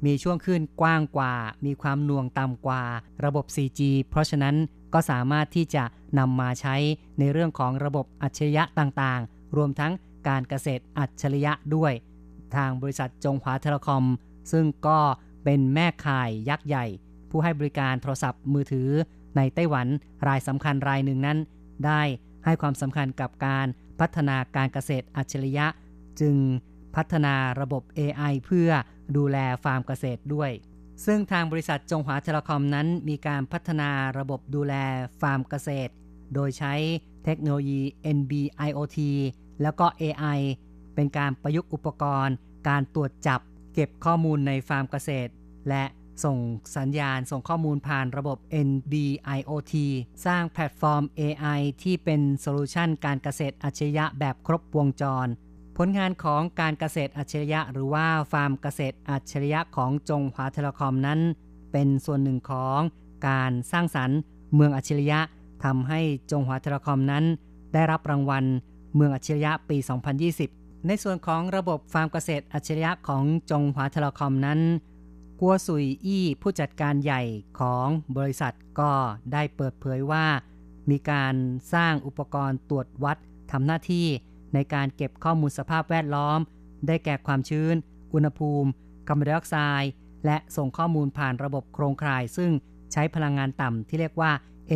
[0.04, 2.82] มีช่วงคลื่นกว้างกว่า มีความหน่วงต่ำกว่า
[3.24, 3.80] ระบบ 4G
[4.10, 4.56] เพราะฉะนั้น
[4.94, 5.84] ก็สามารถที่จะ
[6.18, 6.76] นำมาใช้
[7.18, 9.92] ในเรื่องของระบบอัจฉริยะต่างๆ รวมทั้ง
[10.28, 11.92] การเกษตรอัจฉริยะด้วย
[12.56, 14.04] ทางบริษัทจงหวาเทเลคอม
[14.52, 14.98] ซึ่งก็
[15.44, 16.86] เป็นแม่ข่ายยักษ์ใหญ่
[17.30, 18.88] ผู้ให้บริการโทรศัพท์มือถือ
[19.36, 19.86] ในไต้หวัน
[20.28, 21.38] รายสำคัญรายหนึ่งนั้น
[21.86, 22.02] ได้
[22.44, 23.66] ให้ความสำคัญกับการ
[24.00, 25.66] พัฒนาการเกษตรอัจฉริยะ
[26.20, 26.36] จึง
[26.96, 28.70] พัฒนาระบบ AI เพื่อ
[29.16, 30.50] ดูแลฟาร์มเกษตรด้วย
[31.06, 34.74] ซึ่งทางบริษัทจงหวาเทเลคอมนั้นมีการพัฒนาระบบดูแล
[35.20, 35.92] ฟาร์มเกษตร
[36.34, 36.74] โดยใช้
[37.24, 37.82] เทคโนโลยี
[38.16, 38.98] NB-IoT
[39.62, 40.38] แล้วก็ AI
[40.94, 42.34] เป็นการประยุกต์อุปกรณ์
[42.68, 43.40] การตรวจจับ
[43.74, 45.30] เก็บข้อมูลในฟาร์มเกษตร
[45.68, 45.84] และ
[46.24, 46.38] ส่ง
[46.76, 49.74] สัญญาณส่งข้อมูลผ่านระบบ NB-IoT
[50.26, 55.26] สร้างแพลตฟอร์ม AI ที่เป็นโซลูชันการเกษตรอัจฉริยะแบบครบวงจร
[55.76, 61.20] ผลงานของการเกษตรอัจฉริยะ หรือว่าฟาร์มเกษตรอัจฉริยะของจงหวาเทเลคอมนั้น
[61.72, 62.80] เป็นส่วนหนึ่งของ
[63.28, 64.18] การสร้างสรรค์
[64.54, 65.20] เมืองอัจฉริยะ
[65.64, 66.00] ทำให้
[66.30, 67.24] จงหวาเทเลคอมนั้น
[67.74, 68.44] ได้รับรางวัล
[68.94, 74.60] เมืองอัจฉริยะปี 2020 ในส่วนของระบบฟาร์มเกษตรอัจฉริยะของจงหวาเทเลคอมนั้น
[75.40, 77.22] กัวสุยอี้ผู้จัดการใหญ่
[77.60, 78.92] ของบริษัทก็
[79.32, 80.26] ได้เปิดเผยว่า
[80.90, 81.34] มีการ
[81.74, 83.16] สร้างอุปกรณ์ตรวจวัด
[83.50, 84.06] ทำหน้าที่
[84.54, 86.38] ในการเก็บข้อมูลสภาพแวดล้อม
[86.86, 87.74] ได้แก่ความชื้น
[88.14, 88.68] อุณหภูมิ
[89.08, 89.92] คาร์บอนไดออกไซด์
[90.26, 92.50] และส่งข้อมูลผ่านระบบโครงข่าย ซึ่ง
[92.92, 94.32] ใช้พลังงานต่ำที่เรียกว่า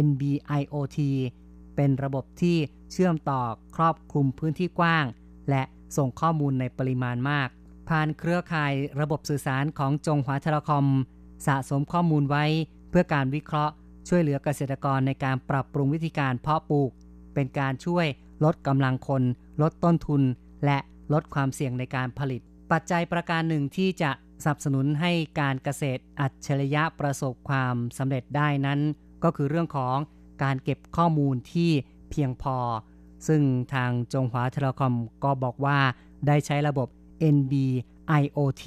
[0.06, 0.98] NB-IoT
[1.76, 2.56] เป็นระบบที่
[2.92, 3.40] เชื่อมต่อ
[3.76, 5.04] ครอบคลุมพื้นที่กว้าง
[5.50, 5.62] และ
[5.96, 7.48] ส่งข้อมูลในปริมาณมาก
[7.88, 10.86] ผ่านเครือข่ายระบบสื่อสารของจงหวาเทเลคอม
[11.46, 12.44] สะสมข้อมูลไว้
[12.90, 13.72] เพื่อการวิเคราะห์
[14.08, 16.90] ช่วยเหลือเกษตรกรในการปรับปรุงวิธีการเพาะปลูก
[17.34, 18.06] เป็นการช่วย
[18.44, 19.22] ลดกำลังคน
[19.62, 20.22] ลดต้นทุน
[20.64, 20.78] และ
[21.12, 22.40] ลดความเสี่ยงในการผลิต
[22.72, 24.10] ปัจจัยประการหนึ่งที่จะ
[24.42, 28.80] สนับสนุนให้การเกษตรอัจฉริยะประสบความสำเร็จได้นั้น
[29.24, 29.96] ก็คือเรื่องของ
[30.42, 31.70] การเก็บข้อมูลที่
[32.10, 32.56] เพียงพอ
[33.26, 33.42] ซึ่ง
[33.74, 35.78] ทางจงหวาเทเลคอมก็บอกว่า
[36.26, 36.88] ได้ใช้ระบบ
[37.36, 37.52] NB
[38.22, 38.64] IoT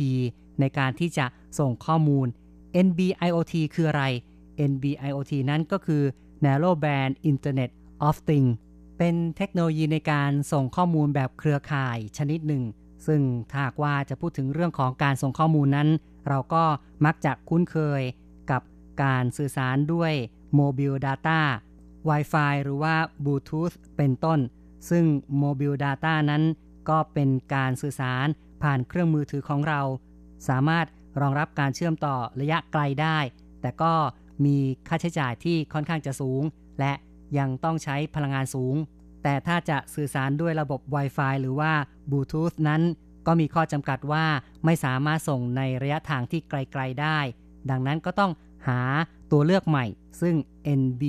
[0.60, 1.26] ในการที่จะ
[1.60, 2.28] ส่งข้อมูล
[2.86, 4.04] NB IoT คืออะไร
[4.72, 6.04] NB IoT นั้นก็คือ
[6.46, 7.72] Narrow Band Internet
[8.08, 8.54] of Things
[8.98, 12.64] เป็นเทคโนโลยีในการส่งข้อมูลแบบเครือข่ายชนิดหนึ่ง
[13.08, 15.90] ซึ่งถ้าหากว่าจะพูดถึงเรื่องของการส่งข้อมูลนั้น
[16.28, 16.64] เราก็
[17.06, 18.02] มักจะคุ้นเคย
[18.52, 18.62] กับ
[19.04, 20.14] การสื่อสารด้วย
[20.60, 21.40] Mobile Data
[22.10, 24.40] Wi-Fi หรือว่า Bluetooth เป็นต้น
[24.90, 25.06] ซึ่ง
[25.44, 26.44] Mobile Data นั้น
[26.90, 28.28] ก็เป็นการสื่อสาร
[28.64, 29.82] ผ่านเครื่องมือถือของเรา
[30.50, 30.86] สามารถ
[31.22, 33.18] รองรับการเชื่อมต่อระยะไกลได้
[33.62, 33.94] แต่ก็
[34.46, 36.44] มีค่าใช้จ่ายที่ค่อนข้างจะสูง
[36.80, 36.94] และ
[37.38, 38.76] ยังต้องใช้พลังงานสูง
[39.24, 41.72] แต่ถ้าจะสื่อสารด้วยระบบ Wi-Fi หรือว่า
[42.12, 42.82] Bluetooth นั้น
[43.28, 44.26] ก็มีข้อจำกัดว่า
[44.66, 47.20] ไม่สามารถส่งในระยะทางที่ไกล ๆได้
[47.70, 48.32] ดังนั้นก็ต้อง
[48.68, 48.80] หา
[49.32, 49.86] ตัวเลือกใหม่
[50.22, 50.36] ซึ่ง
[50.82, 51.04] NB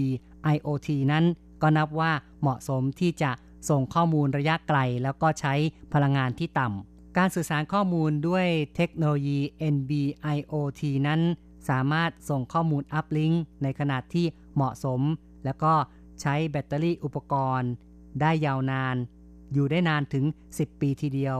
[0.54, 1.24] IoT นั้น
[1.62, 3.30] ก็นับว่าเหมาะสมที่จะ
[3.68, 5.54] ส่งข้อมูลระยะไกล แล้วก็ใช้
[5.92, 9.38] พลังงานที่ต่ำ การสื่อสารข้อมูลด้วยเทคโนโลยี
[9.74, 9.92] NB
[10.36, 11.20] IoT นั้น
[11.68, 15.00] สามารถส่งข้อมูลอัพลิงก์ในขนาดที่เหมาะสม
[15.44, 15.72] แล้วก็
[16.20, 17.70] ใช้แบตเตอรี่อุปกรณ์
[18.20, 18.96] ได้ยาวนาน
[19.52, 21.38] อยู่ได้นานถึง 10 ปีทีเดียว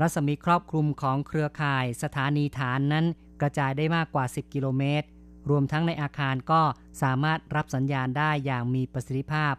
[0.00, 3.04] รัศมีครอบคลุมของเครือข่ายสถานีฐานนั้น
[3.40, 5.06] กระจายได้มากกว่า 10 กิโลเมตร
[5.50, 6.62] รวมทั้งในอาคารก็
[7.02, 9.54] สามารถรับสัญญาณได้อย่างมีประสิทธิภาพ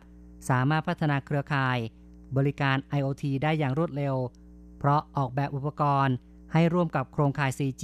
[0.50, 1.78] สามารถพัฒนาเครือข่าย
[2.38, 4.16] บริการ IoT ได้อย่างรวดเร็ว
[4.80, 6.16] เพราะออกแบบอุปกรณ์
[6.54, 7.84] ให้ร่วมกับโครงข่าย 4G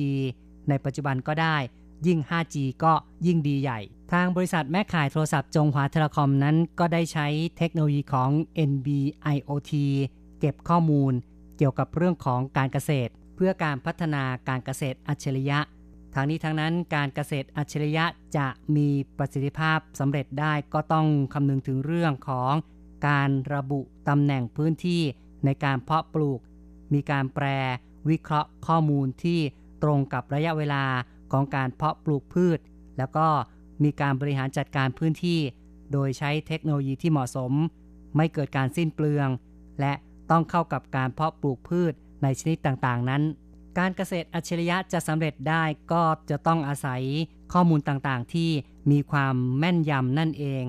[0.69, 1.57] ในปัจจุบันก็ได้
[2.07, 2.93] ยิ่ง 5G ก็
[3.27, 3.79] ยิ่งดีใหญ่
[4.13, 8.29] ทางบริษัทแม่ขายโทรศัพท์จงหวาเทเลคอมนั้น ก็ได้ใช้เทคโนโลยีของ
[8.71, 8.87] NB
[9.35, 9.73] IoT
[10.39, 11.13] เก็บข้อมูล
[11.57, 15.59] เกี่ยวกับเรื่องของการเกษตร เพื่อการพัฒนาการเกษตรอัจฉริยะ
[16.13, 18.06] ทางนี้ทั้งนั้นการเกษตรอัจฉริยะ
[18.38, 22.54] จะมีประสิทธิภาพสำเร็จได้ก็ต้องคำนึงถึงเรื่องของ
[23.08, 25.02] การระบุตำแหน่งพื้นที่
[25.45, 26.39] ในการเพาะปลูก
[26.93, 27.45] มีการแปล
[28.10, 29.39] วิเคราะห์ข้อมูลที่
[29.84, 30.84] ตรงกับระยะเวลา
[31.32, 32.60] ของการเพาะปลูกพืช
[32.97, 33.28] แล้วก็
[33.84, 35.39] มีการบริหารจัดการพื้นที่
[35.91, 37.52] โดยใช้เทคโนโลยีที่เหมาะสม
[38.15, 39.30] ไม่เกิดการสิ้นเปลือง
[39.80, 39.93] และ
[40.32, 43.23] ต้องเข้ากับการเพาะปลูกพืชในชนิดต่างๆ นั้น
[43.77, 47.01] การเกษตรอัจฉริยะจะสำเร็จได้ก็จะต้องอาศัย
[47.53, 48.49] ข้อมูลต่างๆ ที่
[48.91, 50.63] มีความแม่นยำนั่นเอง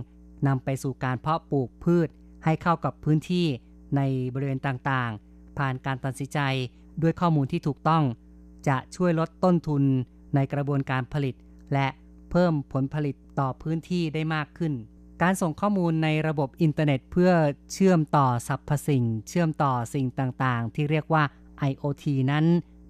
[0.46, 2.08] นำไปสู่การเพาะปลูกพืช
[2.44, 3.46] ให้เข้ากับพื้นที่
[3.96, 4.00] ใน
[4.34, 6.40] บริเวณต่างๆ ผ่านการตัดสินใจ
[7.02, 8.04] ด้วยข้อมูลที่ถูกต้อง
[8.68, 9.82] จะช่วยลดต้นทุน
[10.34, 11.34] ในกระบวนการผลิต
[11.72, 11.88] และ
[12.30, 14.72] เพิ่มผลผลิตต่อพื้นที่ได้มากขึ้น
[15.22, 17.32] การส่งข้อมูลในระบบอินเทอร์เน็ตเพื่อ
[17.72, 21.24] เชื่อมต่อสรรพสิ่ง เชื่อมต่อสิ่งต่างๆ ที่เรียกว่า
[21.70, 22.44] IoT นั้น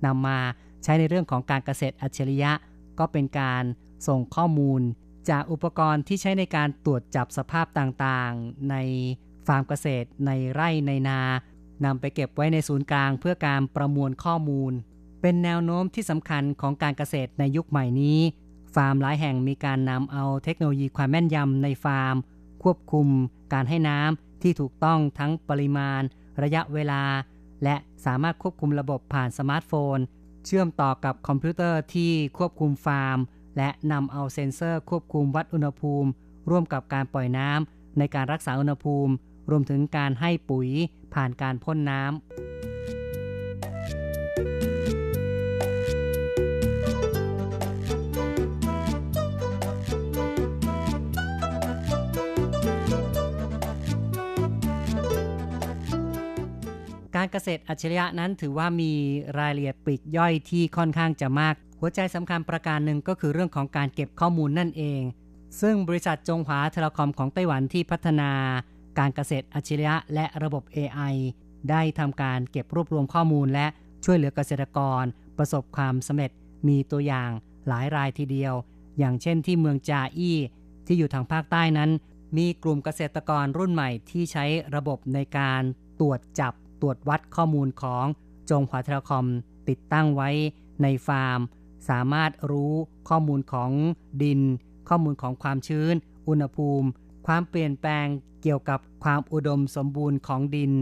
[0.06, 0.38] นำมา
[0.82, 2.52] ใช้ในเรื่องของการเกษตรอัจฉริยะ
[2.98, 3.64] ก็เป็นการ
[4.08, 4.82] ส่งข้อมูล
[5.30, 8.76] จากอุปกรณ์ที่ใช้ในการตรวจจับสภาพต่างๆ ใน
[9.46, 11.20] ฟาร์มเกษตร ในไร่ในนา
[11.84, 14.72] นำไปเก็บไว้ในศูนย์กลางเพื่อการประมวลข้อมูล
[15.20, 18.18] เป็นแนวโน้มที่สำคัญของการเกษตรในยุคใหม่นี้
[18.74, 22.16] ฟาร์มหลายแห่งมีการนำเอาเทคโนโลยีความแม่นยำในฟาร์ม
[22.62, 23.08] ควบคุม
[23.52, 26.02] การให้น้ำที่ถูกต้องทั้งปริมาณ
[26.42, 27.02] ระยะเวลา
[27.64, 29.98] และสามารถควบคุมระบบผ่านสมาร์ทโฟน
[30.46, 33.18] เชื่อมต่อกับคอมพิวเตอร์ที่ควบคุมฟาร์ม
[33.56, 36.08] และนำเอาเซ็นเซอร์ควบคุมวัดอุณหภูมิ
[36.50, 39.12] ร่วมกับการปล่อยน้ำในการรักษาอุณหภูมิ
[39.50, 40.68] รวมถึงการให้ปุ๋ย
[41.14, 58.92] ผ่านการพ่นน้ำารเกษตรอัจฉริยะนั้นถือว่ามี
[59.38, 65.02] รายละเอียดปลีกย่อยที่ค่อนข้างจะมาก หัวใจสำคัญประการหนึ่งก็คือเรื่องของการเก็บข้อมูลนั่นเอง
[65.60, 68.30] ซึ่งบริษัทจงหวาเทเลคอมของไต้หวันที่พัฒนา
[68.98, 71.14] การเกษตรอัจฉริยะ และระบบ AI
[71.70, 73.66] ได้ทำการเก็บรวบรวมข้อมูลและ
[74.04, 75.04] ช่วยเหลือเกษตรกร
[75.38, 76.30] ประสบความสำเร็จ
[76.68, 77.30] มีตัวอย่าง
[77.68, 78.54] หลายรายทีเดียว
[78.98, 80.38] อย่างเช่นที่เมืองจาอี้
[80.86, 81.90] ที่อยู่ทางภาคใต้นั้น
[82.36, 85.62] มีกลุ่มเกษตรกรรุ่นใหม่ที่ใช้ระบบในการ
[86.00, 86.52] ตรวจจับ
[86.84, 88.04] ตรวจวัดข้อมูลของ
[88.50, 89.26] จงหวาเทเลคอม
[89.68, 90.30] ติดตั้งไว้
[90.82, 91.40] ในฟาร์ม
[91.88, 92.72] สามารถรู้
[93.08, 93.70] ข้อมูลของ
[94.22, 94.40] ดิน
[94.88, 95.94] ข้อมูลของความชื้น
[96.28, 96.88] อุณหภูมิ
[97.26, 98.06] ความเปลี่ยนแปลง
[98.42, 100.72] เกี่ยวกับความอุดมสมบูรณ์ของดิน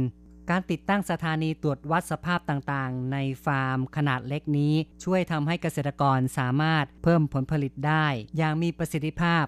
[0.50, 9.44] การติดตั้งสถานีตรวจวัดสภาพต่างๆ ในฟาร์มขนาดเล็กนี้ ช่วยทำให้เกษตรกรสามารถเพิ่มผลผลิตได้ อย่างมีประสิทธิภาพ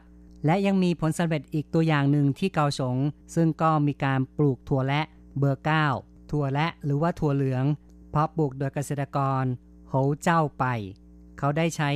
[0.46, 2.96] และยังมีผลสำเร็จอีกตัวอย่างหนึ่งที่เกาสง
[3.34, 5.02] ซึ่งก็มีการปลูกถั่วและ
[5.38, 5.86] เบอร์เก้า
[6.34, 7.64] ถั่วและหรือว่าถั่วเหลือง
[8.10, 9.44] เพาะปลูกโดยเกษตรกร
[9.88, 10.64] โหเจ้าไป
[11.38, 11.90] เขาได้ใช้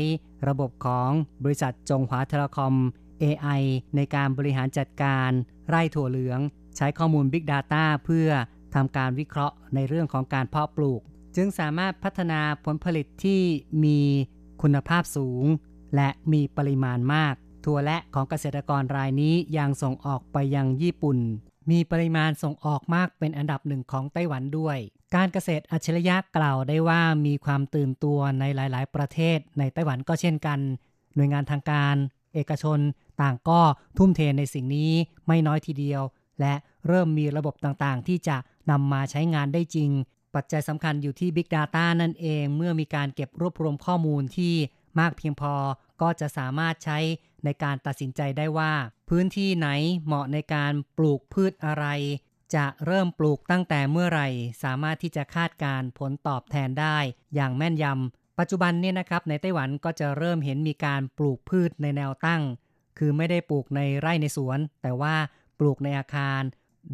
[0.48, 1.10] ระบบของ
[1.44, 2.74] บริษัทจงหวาเทเลคอม
[3.22, 3.62] AI
[3.96, 5.30] ในการบริหารจัดการ
[5.68, 6.40] ไร่ถั่วเหลือง
[6.76, 8.28] ใช้ข้อมูล Big Data เพื่อ
[8.74, 11.00] ทำการวิเคราะห์ในเรื่องของการเพาะปลูก
[11.36, 13.40] จึงสามารถพัฒนาผลผลิตที่
[13.84, 14.00] มี
[14.62, 15.44] คุณภาพสูง
[15.96, 21.18] และมีปริมาณมาก ถั่วและของเกษตรกรรายนี้ยังส่งออกไปยังญี่ปุ่น
[21.70, 24.78] มีปริมาณส่งออกมากเป็นอันดับหนึ่งของไต้หวันด้วย
[25.14, 30.58] การเกษตรอัจฉริยะกล่าวได้ว่ามีความตื่นตัวในหลาย ๆ ประเทศในไต้หวันก็เช่นกัน
[31.14, 31.96] หน่วยงานทางการ
[32.34, 32.78] เอกชน
[33.22, 33.60] ต่างก็
[33.98, 34.92] ทุ่มเทในสิ่งนี้
[35.26, 36.02] ไม่น้อยทีเดียว
[36.40, 36.54] และ
[36.86, 38.36] เริ่มมีระบบต่างๆ ที่จะ
[38.70, 39.90] นำมาใช้งานได้จริง
[40.34, 44.54] ปัจจัยสำคัญอยู่ที่ Big Data นั่นเอง เมื่อมีการเก็บรวบรวมข้อมูลที่
[45.00, 45.54] มากเพียงพอ
[46.02, 46.98] ก็จะสามารถใช้
[47.44, 48.72] ในการตัดสินใจได้ว่า
[49.08, 49.68] พื้นที่ไหน
[50.04, 51.86] เหมาะในการปลูกพืชอะไร
[52.54, 54.28] จะเริ่มปลูกตั้งแต่เมื่อไหร่
[54.62, 56.96] สามารถที่จะคาดการผลตอบแทนได้
[57.34, 62.42] อย่างแม่นยำปัจจุบันเนี่ยนะครับในไต้หวันก็จะเริ่มเห็นมีการปลูกพืชในแนวตั้ง
[62.98, 65.14] คือไม่ได้ปลูกในไร่ในสวน แต่ว่า
[65.58, 66.42] ปลูกในอาคาร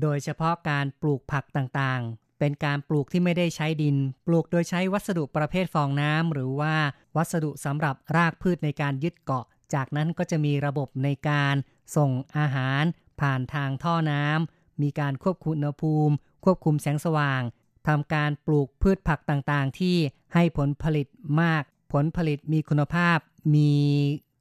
[0.03, 6.75] โดยเฉพาะการปลูกผักต่างๆ เป็นการปลูกที่ไม่ได้ใช้ดิน ปลูกโดยใช้วัสดุประเภทฟองน้ำหรือว่า
[7.17, 11.55] วัสดุสำหรับรากพืชในการยึดเกาะ จากนั้นก็จะมีระบบในการ
[11.97, 12.83] ส่งอาหาร
[13.21, 17.43] ผ่านทางท่อน้ำ มีการควบคุมอุณหภูมิ ควบคุมแสงสว่าง
[17.87, 19.97] ทำการปลูกพืชผักต่างๆ ที่
[20.35, 21.07] ให้ผลผลิต
[21.41, 23.19] มาก ผลผลิตมีคุณภาพ
[23.55, 23.73] มี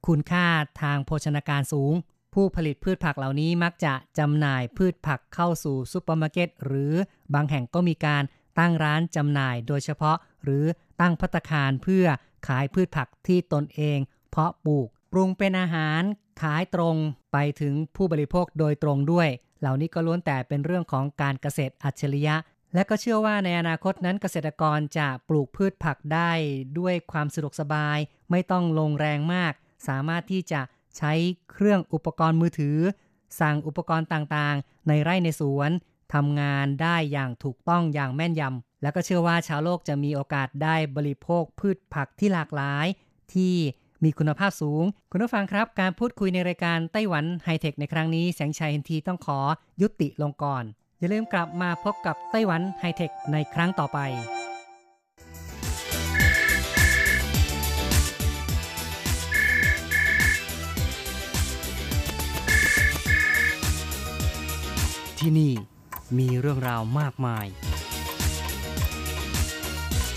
[0.07, 0.47] คุณค่า
[0.81, 1.93] ทางโภชนาการสูง
[2.33, 6.93] ผู้ผลิตพืชผักเหล่านี้มักจะจำหน่ายพืชผักเข้าสู่ซุปเปอร์มาร์เก็ต หรือ
[7.33, 8.23] บางแห่งก็มีการ
[8.59, 10.65] ตั้งร้านจำหน่ายโดยเฉพาะ หรือ
[11.01, 12.05] ตั้งภัตตาคารเพื่อ
[12.47, 16.01] ขายพืชผักที่ตนเอง เพาะปลูก ปรุงเป็นอาหาร
[16.41, 16.95] ขายตรง
[17.33, 22.35] ไปถึงผู้บริโภคโดยตรงด้วย เหล่านี้ก็ล้วนแต่เป็นเรื่องของการเกษตรอัจฉริยะ
[22.73, 26.31] และก็เชื่อว่าในอนาคตนั้นเกษตรกรจะปลูกพืชผักได้
[26.79, 27.97] ด้วยความสะดวกสบาย
[28.31, 29.53] ไม่ต้องลงแรงมาก
[29.87, 30.61] สามารถที่จะ
[30.97, 31.13] ใช้
[31.51, 32.77] เครื่องอุปกรณ์มือถือ
[33.39, 35.71] สั่งอุปกรณ์ต่างๆ ในไร่ในสวน
[36.13, 42.85] ทำงานได้อย่างถูกต้องอย่างแม่นยำ แล้วก็เชื่อว่าชาวโลกจะมีโอกาสได้บริโภคพืชผักที่หลากหลาย
[43.33, 43.55] ที่
[44.03, 49.39] มีคุณภาพสูง คุณผู้ฟังครับ การพูดคุยในรายการไต้หวันไฮเทคในครั้งนี้แสงชัยเอ็นทีต้องขอ
[49.81, 50.63] ยุติลงก่อน
[50.99, 53.99] อย่าลืมกลับมาพบกับไต้หวันไฮเทคในครั้งต่อไป
[65.19, 65.53] ที่นี่
[66.17, 67.45] มีเรื่องราวมากมาย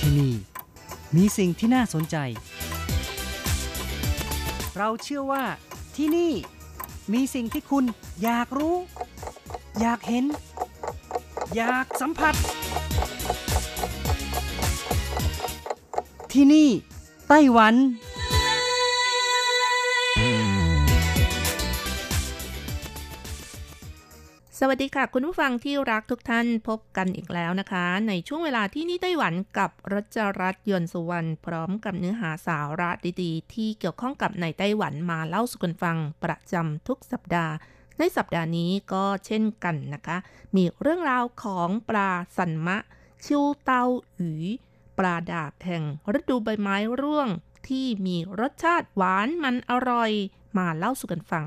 [0.00, 0.34] ที่นี่
[1.16, 2.16] มีสิ่งที่น่าสนใจ
[4.76, 5.44] เราเชื่อว่า
[5.96, 6.32] ที่นี่
[7.12, 7.84] มีสิ่งที่คุณ
[8.22, 8.76] อยากรู้
[9.80, 10.24] อยากเห็น
[11.56, 12.34] อยากสัมผัส
[16.32, 16.68] ที่นี่
[17.28, 17.74] ไต้หวัน
[24.60, 32.90] สวัสดีค่ะ คุณผู้ฟังที่รักทุกท่านพบกันอีกแล้วนะคะ ในช่วงเวลาที่นี่ไต้หวันกับรัชรัตน์ยนสุวรรณพร้อมกับเนื้อหาสาระ
[33.22, 37.54] ดีๆ ที่เกี่ยวข้องกับในไต้หวันมาเล่าสู่กันฟังประจำทุกสัปดาห์
[37.98, 40.16] ในสัปดาห์นี้ก็เช่นกันนะคะ
[40.56, 42.76] มีเรื่องราวของปลาสันมะ
[43.24, 43.82] ชิวเตา
[44.16, 44.32] หยี
[44.98, 45.82] ปลาดาบแห่ง
[46.18, 47.28] ฤดูใบไม้ร่วง
[47.68, 50.10] ที่มีรสชาติหวานมันอร่อย
[50.58, 51.46] มาเล่าสู่กันฟัง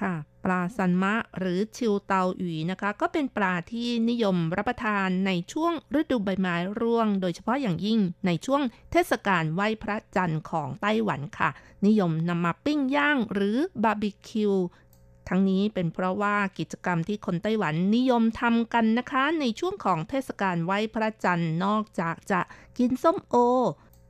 [0.00, 0.14] ค่ะ
[0.46, 11.50] ปลาซันมะ หรือชิวเตาหยีนะคะ ก็เป็นปลาที่นิยมรับประทานในช่วงฤดูใบไม้ร่วง โดยเฉพาะอย่างยิ่งในช่วงเทศกาลไหว้พระจันทร์ของไต้หวันค่ะ
[11.86, 14.52] นิยมนำมาปิ้งย่างหรือบาร์บีคิว
[15.28, 22.40] ทั้งนี้เป็นเพราะว่ากิจกรรมที่คนไต้หวันนิยมทำกันนะคะ ในช่วงของเทศกาลไหว้พระจันทร์นอกจากจะ
[22.78, 23.34] กินส้มโอ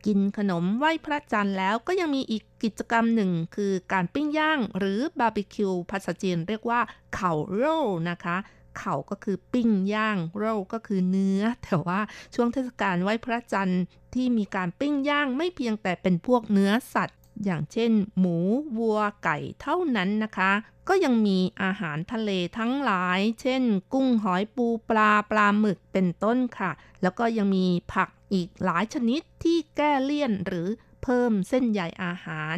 [0.07, 6.81] กินขนมไหว้พระจันทร์แล้วก็ยังมีอีกกิจกรรมหนึ่ง คือการปิ้งย่างหรือบาร์บีคิวภาษาจีนเรียกว่า
[7.15, 7.79] 烤肉
[8.11, 8.37] นะคะ
[8.79, 12.01] 烤 ก็คือปิ้งย่าง 肉 ก็คือเนื้อ แต่ว่า
[12.35, 13.83] ช่วงเทศกาลไหว้พระจันทร์
[14.15, 18.39] ที่มีการปิ้งย่างไม่เพียงแต่เป็นพวกเนื้อสัตว์ อย่างเช่น หมู
[18.79, 20.53] วัวไก่เท่านั้นนะคะ
[20.89, 26.71] ก็ยังมีอาหารทะเลทั้งหลาย เช่น กุ้งหอยปูปลาปลาหมึกเป็นต้นค่ะ
[27.03, 30.69] แล้วก็ยังมีผักอีกหลายชนิดที่แก้เลี่ยนหรือ
[31.03, 32.57] เพิ่มเส้นใยอาหาร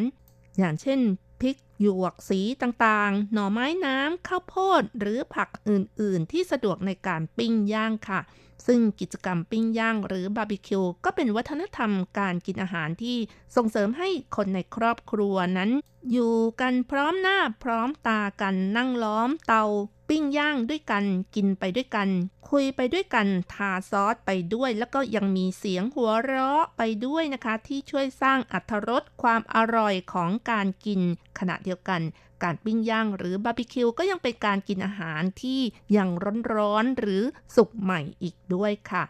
[0.59, 1.01] อย่างเช่น
[1.41, 8.21] พริกหยวกสีต่างๆ หน่อไม้น้ำข้าวโพด หรือผักอื่นๆ ที่สะดวกในการปิ้งย่างค่ะ
[8.66, 13.16] ซึ่งกิจกรรมปิ้งย่างหรือบาร์บีคิวก็เป็นวัฒนธรรมการกินอาหารที่
[13.57, 15.71] ส่งเสริมให้คนในครอบครัวนั้น
[16.12, 19.64] อยู่กันพร้อมหน้าพร้อมตากันนั่งล้อมเตา
[20.09, 22.09] ปิ้งย่างด้วยกันกินไปด้วยกัน
[22.51, 31.01] คุยไปด้วยกันทาซอสไปด้วย แล้วก็ยังมีเสียงหัวเราะไปด้วยนะคะ ที่ช่วยสร้างอรรถรสความอร่อยของการกิน
[31.38, 32.01] ขณะเดียวกัน
[32.42, 35.61] การปิ้งย่างหรือบาร์บีคิวก็ยังเป็นการกินอาหารที่
[35.96, 36.09] ยัง
[36.55, 37.22] ร้อนๆหรือ
[37.57, 39.05] สุกใหม่อีกด้วยค่ะ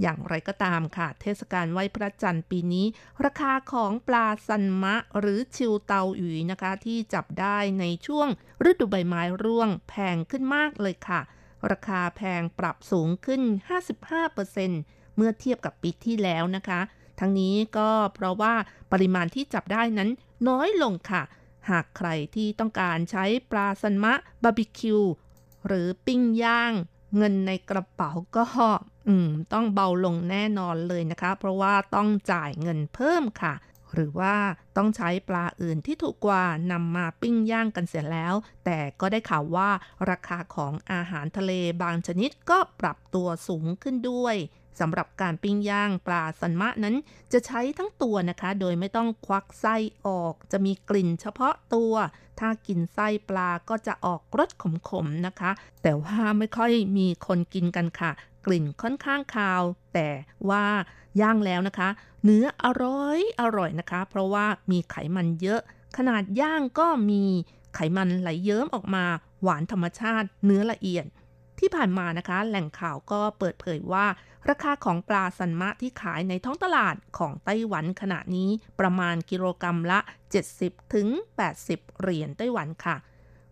[0.00, 2.86] อย่างไรก็ตามค่ะ เทศกาลไหว้พระจันทร์ปีนี้
[3.24, 8.28] ราคาของปลาซันมะหรือ秋刀魚 นะคะ ที่จับได้ในช่วง
[8.70, 11.20] ฤดูใบไม้ร่วงแพงขึ้นมากเลยค่ะ
[11.70, 13.42] ราคาแพงปรับสูงขึ้น
[14.28, 16.80] 55%เมื่อเทียบกับปีที่แล้วนะคะ
[17.20, 18.54] ทั้งนี้ก็เพราะว่า
[18.92, 20.10] ปริมาณที่จับได้นั้น
[20.48, 21.22] น้อยลงค่ะ
[21.70, 25.00] หากใครที่ต้องการใช้ปลาซันมะบาร์บีคิว
[25.66, 26.72] หรือปิ้งย่าง
[27.16, 28.44] เงินในกระเป๋าก็
[29.08, 33.54] อืมต้องเบาลงแน่นอนเลยนะคะ เพราะว่าต้องจ่ายเงินเพิ่มค่ะ
[33.94, 34.34] หรือว่า
[34.76, 39.70] ต้องใช้ปลาอื่นที่ถูกกว่านำมาปิ้งย่างกันเสร็จแล้ว แต่ก็ได้ข่าวว่า
[40.10, 41.52] ราคาของอาหารทะเล
[41.82, 44.36] บางชนิดก็ปรับตัวสูงขึ้นด้วย
[44.80, 46.96] สำหรับการปิ้งย่างปลาสันมะนั้น
[47.32, 51.94] จะใช้ทั้งตัวนะคะ โดยไม่ต้องควักไส้ออก จะมีกลิ่นเฉพาะตัว
[52.40, 54.50] ถ้ากินไส้ปลาก็จะออกรส
[54.90, 55.50] ขมๆนะคะ
[55.82, 58.10] แต่ว่าไม่ค่อยมีคนกินกันค่ะ
[58.46, 59.62] กลิ่นค่อนข้างคาว
[59.94, 60.08] แต่
[60.50, 60.64] ว่า
[61.20, 61.88] ย่างแล้วนะคะ
[62.24, 65.60] เนื้ออร่อยอร่อยนะคะ เพราะว่ามีไขมันเยอะ
[65.96, 67.22] ขนาดย่างก็มี
[67.74, 69.04] ไขมันไหลเยิ้มออกมา
[69.42, 71.04] หวานธรรมชาติ เนื้อละเอียด
[71.60, 74.06] ที่ผ่านมานะคะ แหล่งข่าวก็เปิดเผยว่า
[74.48, 80.00] ราคาของปลาสันมะที่ขายในท้องตลาดของไต้หวันขณะนี้ประมาณกิโลกรรัมละ
[80.46, 81.08] 70ถึง
[81.54, 82.96] 80 เหรียญไต้หวันค่ะ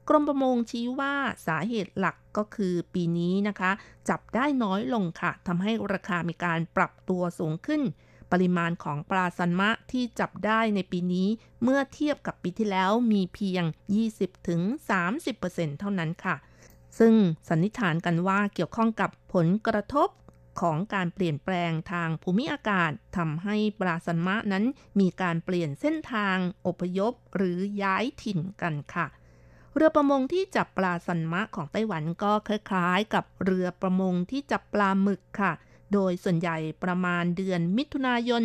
[0.08, 1.14] กรมประมงชี้ว่า
[1.46, 3.70] สาเหตุหลักก็คือปีนี้นะคะ
[4.08, 7.82] จับได้น้อยลงค่ะทำให้ราคามีการปรับตัวสูงขึ้น
[8.32, 11.28] ปริมาณของปลาซันมะที่จับได้ในปีนี้
[11.62, 13.64] เมื่อเทียบกับปีที่แล้วมีเพียง
[14.52, 16.36] 20-30%เท่านั้นค่ะ
[16.98, 17.14] ซึ่ง
[17.48, 20.08] สันนิษฐานกันว่าเกี่ยวข้องกับผลกระทบ
[20.60, 24.64] ของการเปลี่ยนแปลงทางภูมิอากาศทำให้ปลาซันมะนั้น
[25.00, 26.36] มีการเปลี่ยนเส้นทาง
[26.66, 29.06] อพยพหรือย้ายถิ่นกันค่ะ
[29.74, 35.52] เรือประมงที่จับปลาซันมะของไต้หวันก็คล้ายๆ กับเรือประมงที่จับปลาหมึกค่ะ
[35.92, 38.44] โดยส่วนใหญ่ประมาณเดือนมิถุนายน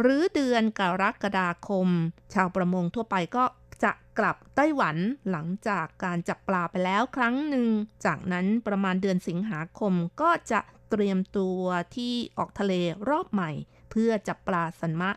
[0.00, 1.88] หรือเดือนกรกฎาคม
[2.34, 3.44] ชาวประมงทั่วไปก็
[3.82, 4.96] จะกลับไต้หวัน
[5.30, 7.66] หลังจากการจับปลาไปแล้วครั้งหนึ่ง
[8.04, 10.60] จากนั้นประมาณเดือนสิงหาคมก็จะ
[10.90, 11.62] เตรียมตัว
[11.96, 12.72] ที่ออกทะเล
[13.08, 13.50] รอบใหม่
[13.90, 15.10] เพื่อจับปลาซันมะ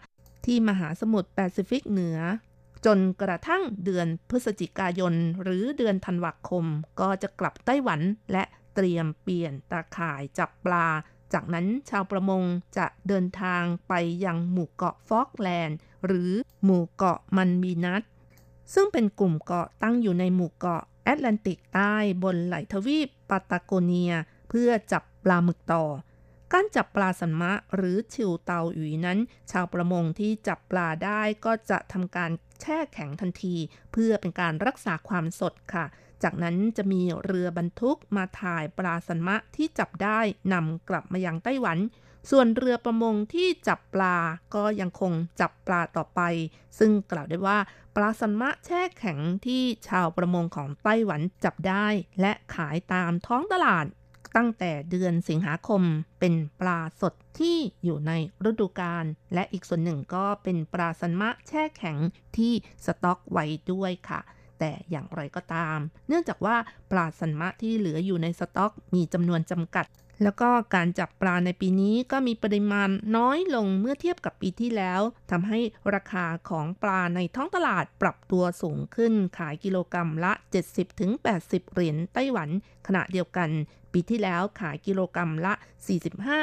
[0.45, 2.19] ที่มหาสมุทรแปซิฟิกเหนือ
[2.85, 6.65] จนกระทั่งเดือนพฤศจิกายน หรือเดือนธันวาคม
[6.99, 8.01] ก็จะกลับไต้หวัน
[8.31, 8.43] และ
[8.75, 10.87] เตรียมเปลี่ยนตาข่ายจับปลา
[11.33, 12.43] จากนั้นชาวประมง
[12.77, 13.93] จะเดินทางไป
[14.25, 16.31] ยังหมู่เกาะฟอล์กแลนด์ หรือ
[16.63, 18.01] หมู่เกาะมัลบินัส
[18.73, 21.93] ซึ่งเป็นกลุ่มเกาะตั้งอยู่ในหมู่เกาะแอตแลนติกใต้
[22.23, 24.13] บนไหลทวีปปาตาโกเนีย
[24.49, 25.83] เพื่อจับปลาหมึกต่อ
[26.53, 29.19] การจับปลาสันมะหรือชิวเตาหยุยนั้น
[29.51, 33.55] ชาวประมงที่จับปลาได้ก็จะทำการแช่แข็งทันที
[33.91, 35.85] เพื่อเป็นการรักษาความสดค่ะ
[36.23, 40.19] จากนั้นจะมีเรือบรรทุกมาถ่ายปลาสันมะที่จับได้
[40.53, 41.77] นำกลับมายังไต้หวัน
[42.29, 44.15] ส่วนเรือประมงที่จับปลา
[44.55, 46.21] ก็ยังคงจับปลาต่อไป
[46.79, 47.57] ซึ่งกล่าวได้ว่า
[47.95, 51.85] ปลาสันมะแช่แข็งที่ชาวประมงของไต้หวันจับได้
[52.21, 53.85] และขายตามท้องตลาด
[54.35, 55.81] ตั้งแต่เดือนสิงหาคม
[56.19, 58.11] เป็นปลาสดที่อยู่ใน
[58.49, 61.97] ฤดูกาลและอีกส่วนหนึ่งก็เป็นปลาสันมะแช่แข็ง
[62.37, 62.53] ที่
[62.85, 64.21] สต็อกไว้ด้วยค่ะ
[64.61, 66.55] แต่อย่างไรก็ตาม เนื่องจากว่า
[66.91, 69.85] ปลาสันมะที่เหลืออยู่ในสต็อกมีจำนวนจำกัด
[70.23, 75.01] แล้วก็การจับปลาในปีนี้ก็มีปริมาณน้อยลงเมื่อเทียบกับปีที่แล้ว
[75.31, 75.59] ทำให้
[75.93, 80.31] ราคาของปลาในท้องตลาดปรับตัวสูงขึ้นขายกิโลกรรัมละ
[81.03, 82.49] 70-80 เหรียญไต้หวัน
[82.87, 83.49] ขณะเดียวกัน
[83.93, 85.53] ปีที่แล้วขายกิโลกรรัมละ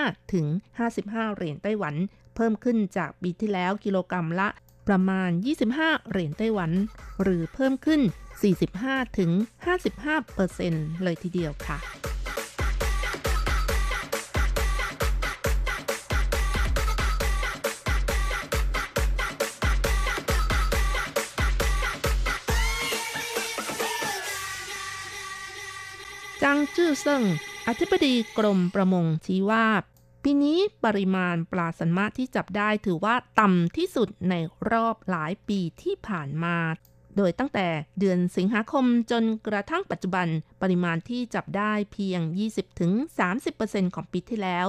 [0.04, 1.94] 45-55 เหรียญไต้หวัน
[2.34, 4.48] เพิ่มขึ้นจากปีที่แล้วกิโลกรรัมละ
[4.88, 5.30] ประมาณ
[5.70, 6.70] 25 เหรียญไต้หวัน
[7.22, 8.00] หรือเพิ่มขึ้น
[8.98, 11.78] 45-55เปอร์เซ็นต์เลยทีเดียวค่ะ
[26.42, 27.22] จังจื้อเซิง
[27.68, 29.66] อธิบดีกรมประมงชี้ว่า
[30.22, 34.34] ปีนี้ปริมาณปลาสันมะที่จับได้ถือว่าต่ำที่สุดใน
[34.70, 36.56] รอบหลายปีที่ผ่านมา
[37.16, 37.66] โดยตั้งแต่
[37.98, 40.26] เดือนสิงหาคมจนกระทั่งปัจจุบัน
[40.62, 42.20] ปริมาณที่จับได้เพียง
[43.08, 44.66] 20-30%ของปีที่แล้ว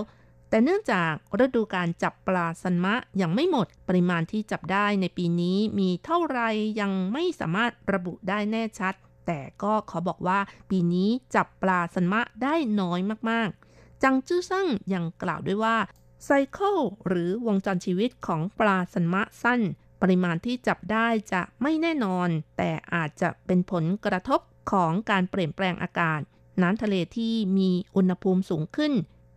[0.49, 6.39] แต่เนื่องจากฤดูการจับปลาสันมะยังไม่หมด ปริมาณที่จับได้ในปีนี้มีเท่าไร
[6.81, 8.93] ยังไม่สามารถระบุได้แน่ชัด
[9.27, 10.39] แต่ก็ขอบอกว่า
[10.69, 13.68] ปีนี้จับปลาสันมะได้น้อยมากๆ
[14.03, 15.77] จังจื้อซั่งยังกล่าวด้วยว่า
[16.25, 16.77] ไซเคิล
[17.07, 19.61] หรือวงจรชีวิตของปลาสันมะสั้น
[20.01, 24.41] ปริมาณที่จับได้จะไม่แน่นอน แต่อาจจะเป็นผลกระทบ
[24.71, 26.21] ของการเปลี่ยนแปลงอากาศ
[26.61, 28.93] น้ำทะเลที่มีอุณหภูมิสูงขึ้น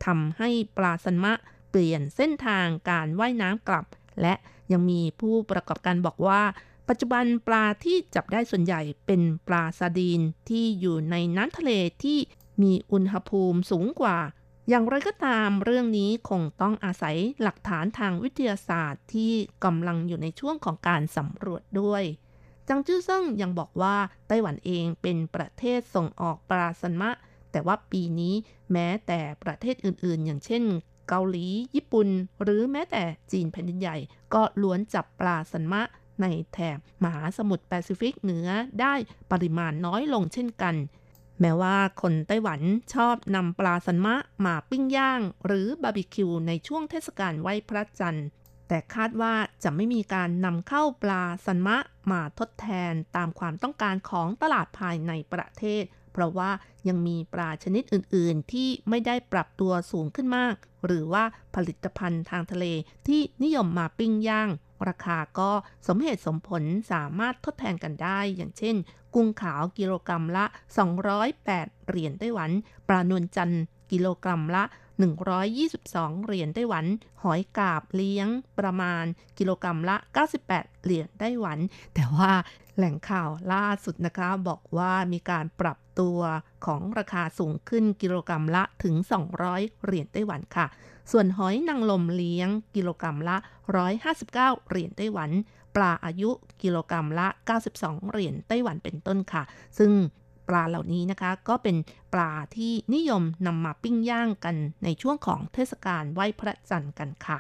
[0.06, 1.32] ทำให้ปลาสันมะ
[1.70, 3.86] เปลี่ยนเส้นทางการว่ายน้ำกลับ
[4.22, 4.34] และ
[4.72, 6.42] ยังมีผู้ประกอบการบอกว่า
[6.88, 11.70] ปัจจุบันปลาที่จับได้ส่วนใหญ่เป็นปลาซาดีนที่อยู่ในน้ำทะเล
[12.04, 12.18] ที่
[12.62, 14.18] มีอุณหภูมิสูงกว่า
[14.68, 19.32] อย่างไรก็ตามเรื่องนี้คงต้องอาศัยหลักฐานทางวิทยาศาสตร์ที่
[19.64, 22.02] กำลังอยู่ในช่วงของการสำรวจด้วย
[22.68, 23.96] จังจื้อเซิงยังบอกว่า
[24.28, 27.10] ไต้หวันเองเป็นประเทศส่งออกปลาสันมะ
[27.52, 28.34] แต่ว่าปีนี้
[28.72, 30.62] แม้แต่ประเทศอื่นๆ อย่างเช่น
[31.08, 32.08] เกาหลี ญี่ปุ่น
[32.42, 33.02] หรือแม้แต่
[33.32, 33.96] จีนแผ่นดินใหญ่
[34.34, 35.82] ก็ล้วนจับปลาสันมะ
[36.22, 38.48] ในแถบมหาสมุทรแปซิฟิกเหนือ
[38.80, 38.94] ได้
[39.32, 40.74] ปริมาณน้อยลงเช่นกัน
[41.42, 42.60] แม้ว่าคนไต้หวัน
[42.94, 44.14] ชอบนำปลาสันมะ
[44.44, 48.26] มาปิ้งย่าง หรือบาร์บีคิวในช่วงเทศกาลไหว้พระจันทร์
[48.68, 49.34] แต่คาดว่า
[49.64, 51.76] จะไม่มีการนำเข้าปลาสันมะ
[52.10, 56.50] มาทดแทนตามความต้องการของตลาดภายในประเทศ เพราะว่า
[56.88, 60.54] ยังมีปลาชนิดอื่น ๆ ที่ไม่ได้ปรับตัวสูงขึ้นมาก
[60.86, 61.24] หรือว่า
[61.54, 62.64] ผลิตภัณฑ์ทางทะเล
[63.08, 64.48] ที่นิยมมาปิ้งย่าง
[64.88, 65.50] ราคาก็
[65.88, 66.62] สมเหตุสมผล
[66.92, 68.76] สามารถทดแทนกันได้ อย่างเช่น
[69.14, 70.44] กุ้งขาวกิโลกรัมละ
[71.16, 72.50] 208 เหรียญไต้หวัน
[72.88, 73.62] ปลานวลจันทร์
[73.92, 74.64] กิโลกรัมละ
[75.44, 76.84] 122 เหรียญไต้หวัน
[77.22, 78.28] หอยกาบเลี้ยง
[78.58, 79.04] ประมาณ
[79.38, 79.96] กิโลกรัมละ
[80.40, 81.58] 98 เหรียญไต้หวัน
[81.94, 82.32] แต่ว่า
[82.76, 86.20] แหล่งข่าวล่าสุดนะคะ บอกว่ามีการปรับ ตัว
[86.66, 88.94] ของราคาสูงขึ้นกิโลกรัมละถึง
[89.38, 90.66] 200 เหรียญไต้หวันค่ะ
[91.10, 93.36] ส่วนหอยนางลมเลี้ยงกิโลกรัมละ
[94.02, 94.32] 159
[94.68, 95.30] เหรียญไต้หวัน
[95.76, 96.30] ปลาอายุ
[96.62, 97.28] กิโลกรัมละ
[97.70, 99.42] 92 เหรียญไต้หวันเป็นต้นค่ะ
[99.78, 99.92] ซึ่ง
[100.48, 101.76] ปลาเหล่านี้นะคะก็เป็น
[102.12, 107.38] ปลาที่นิยมนำมาปิ้งย่างกันในช่วงของเทศกาลไหว้พระจันทร์กันค่ะ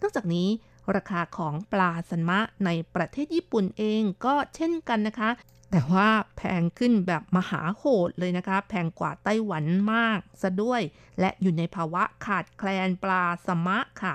[0.00, 0.48] นอกจากนี้
[0.96, 5.30] ราคาของปลาสันมะในประเทศญี่ปุ่นเองก็เช่นกันนะคะ
[5.76, 9.64] แต่ว่าแพงขึ้นแบบมหาโหดเลยนะคะ แพงกว่าไต้หวัน
[9.94, 10.80] มากซะด้วย
[11.20, 14.14] และอยู่ในภาวะขาดแคลนปลาสมะค่ะ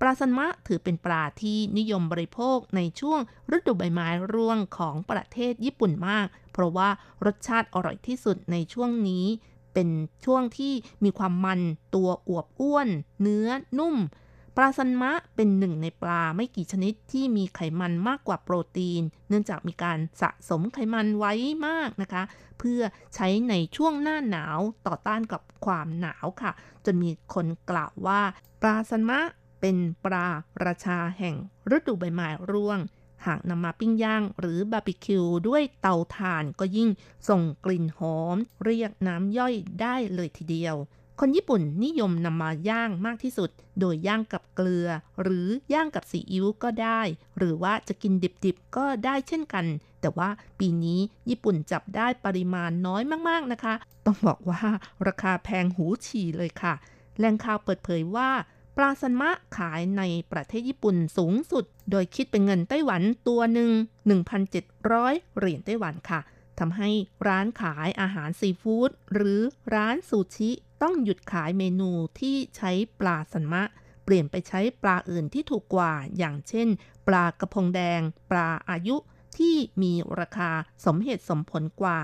[0.00, 3.20] ปลาสมะถือเป็นปลาที่นิยมบริโภคในช่วง
[3.56, 6.88] ฤดูใบไม้ร่วงของประเทศญี่ปุ่นมาก เพราะว่า
[7.24, 9.26] รสชาติอร่อยที่สุดในช่วงนี้
[9.74, 9.88] เป็น
[10.24, 10.72] ช่วงที่
[11.04, 11.60] มีความมัน
[11.94, 12.88] ตัวอวบอ้วน
[13.20, 13.48] เนื้อ
[13.78, 13.96] นุ่ม
[14.60, 21.32] ปลาซันมะเป็นหนึ่งในปลาไม่กี่ชนิดที่มีไขมันมากกว่าโปรตีน เนื่องจากมีการสะสมไขมันไว้
[21.66, 22.22] มากนะคะ
[22.58, 22.80] เพื่อ
[23.14, 26.52] ใช้ในช่วงหน้าหนาวต่อต้านกับความหนาวค่ะ
[26.84, 28.20] จนมีคนกล่าวว่า
[28.62, 29.20] ปลาซันมะ
[29.60, 30.26] เป็นปลา
[30.64, 31.36] ราชาแห่ง
[31.76, 32.78] ฤดูใบไม้ร่วง
[33.26, 36.88] หากนำมาปิ้งย่างหรือบาร์บีคิวด้วยเตาถ่านก็ยิ่ง
[37.28, 40.76] ส่งกลิ่นหอม เรียกน้ำย่อยได้เลยทีเดียว
[41.20, 43.50] คนญี่ปุ่นนิยมนำมาย่างมากที่สุด
[43.80, 44.88] โดยย่างกับเกลือ
[45.22, 47.00] หรือย่างกับซีอิ๊วก็ได้
[47.38, 48.12] หรือว่าจะกิน
[48.44, 49.66] ดิบๆก็ได้เช่นกัน
[50.00, 53.74] แต่ว่าปีนี้ญี่ปุ่นจับได้ปริมาณน้อยมากๆนะคะ
[54.06, 54.62] ต้องบอกว่า
[55.06, 56.74] ราคาแพงหูฉี่เลยค่ะ
[57.18, 58.30] แหล่งข่าวเปิดเผยว่า
[58.76, 60.02] ปลาซันมะขายใน
[60.32, 63.70] ประเทศญี่ปุ่นสูงสุด โดยคิดเป็นเงินไต้หวันตัวหนึ่ง
[64.34, 66.20] 1,700 เหรียญไต้หวันค่ะ
[66.58, 66.90] ทำให้
[67.28, 69.40] ร้านขายอาหารซีฟู้ดหรือ
[69.74, 70.50] ร้านซูชิ
[70.82, 72.70] ต้องหยุดขายเมนูที่ใช้
[73.00, 73.62] ปลาสันมะ
[74.04, 76.68] เปลี่ยนไปใช้ปลาอื่นที่ถูกกว่า อย่างเช่น
[77.08, 78.00] ปลากระพงแดง
[78.30, 78.96] ปลาอายุ
[79.38, 80.50] ที่มีราคา
[80.86, 81.98] สมเหตุสมผลกว่า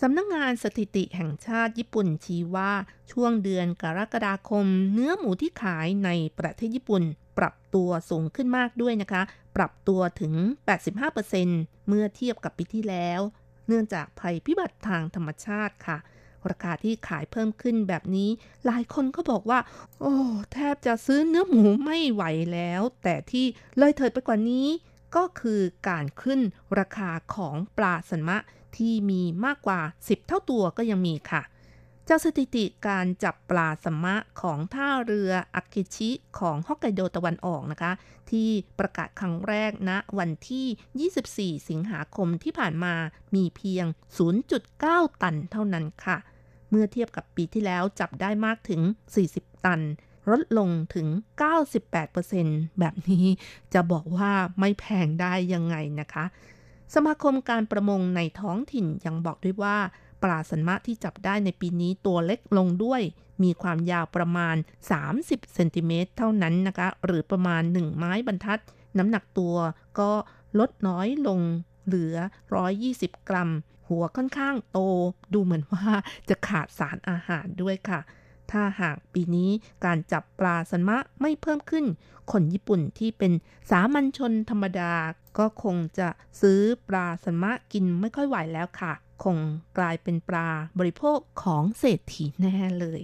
[0.00, 2.72] สำนักงงานสถิติแห่งชาติญี่ปุ่นชี้ว่า
[3.12, 7.02] ช่วงเดือนกรกฎาคม เนื้อหมูที่ขายในประเทศญี่ปุ่น
[7.38, 9.22] ปรับตัวสูงขึ้นมากด้วยนะคะ
[9.56, 10.34] ปรับตัวถึง
[11.10, 13.20] 85%เมื่อเทียบกับปีที่แล้ว
[13.68, 15.98] เนื่องจากภัยพิบัติทางธรรมชาติค่ะ
[16.50, 18.30] ราคาที่ขายเพิ่มขึ้นแบบนี้
[18.66, 19.58] หลายคนก็บอกว่า
[20.00, 20.14] โอ้
[20.52, 22.22] แทบจะซื้อเนื้อหมูไม่ไหว
[22.52, 23.46] แล้ว แต่ที่
[23.78, 24.66] เลยเถิดไปกว่านี้
[25.16, 26.40] ก็คือการขึ้น
[26.78, 28.38] ราคาของปลาสันมะ
[28.76, 31.42] ที่มีมากกว่า 10 เท่าตัวก็ยังมีค่ะ
[32.08, 37.92] จากสถิติการจับปลาสัมมะของท่าเรืออากิชิของฮอกไกโดตะวันออกนะคะ
[38.30, 42.94] ที่ประกาศครั้งแรกณนะวันที่ 24 สิงหาคมที่ผ่านมา
[43.34, 43.86] มีเพียง
[44.52, 46.16] 0.9 ตันเท่านั้นค่ะ
[46.70, 48.80] เมื่อเทียบกับปีที่แล้วจับได้มากถึง
[49.22, 49.80] 40 ตัน
[50.30, 51.06] ลดลงถึง
[51.92, 53.26] 98%แบบนี้
[53.74, 56.24] จะบอกว่าไม่แพงได้ยังไงนะคะ
[56.94, 59.76] สมาคมการประมงในท้องถิ่นยังบอกด้วยว่า
[60.22, 63.02] ปลาสันมะที่จับได้ในปีนี้ตัวเล็กลงด้วย
[63.42, 64.56] มีความยาวประมาณ
[65.04, 68.60] 30 เซนติเมตรเท่านั้นนะคะ หรือประมาณ 1 ไม้บรรทัด
[68.98, 69.56] น้ำหนักตัว
[69.98, 70.10] ก็
[70.58, 71.40] ลดน้อยลง
[71.86, 72.16] เหลือ
[72.72, 73.50] 120 กรัม
[73.88, 74.78] หัวค่อนข้างโต
[75.34, 75.88] ดูเหมือนว่า
[76.28, 78.00] จะขาดสารอาหารด้วยค่ะ
[78.50, 79.50] ถ้าหากปีนี้
[79.84, 81.84] การจับปลาสันมะไม่เพิ่มขึ้น
[82.32, 83.32] คนญี่ปุ่นที่เป็น
[83.70, 84.92] สามัญชนธรรมดา
[85.38, 86.08] ก็คงจะ
[86.40, 88.92] ซื้อปลาสันมะกินไม่ค่อยไหวแล้วค่ะ
[89.24, 89.38] คง
[89.78, 93.02] กลายเป็นปลาบริโภคของเศรษฐีแน่เลย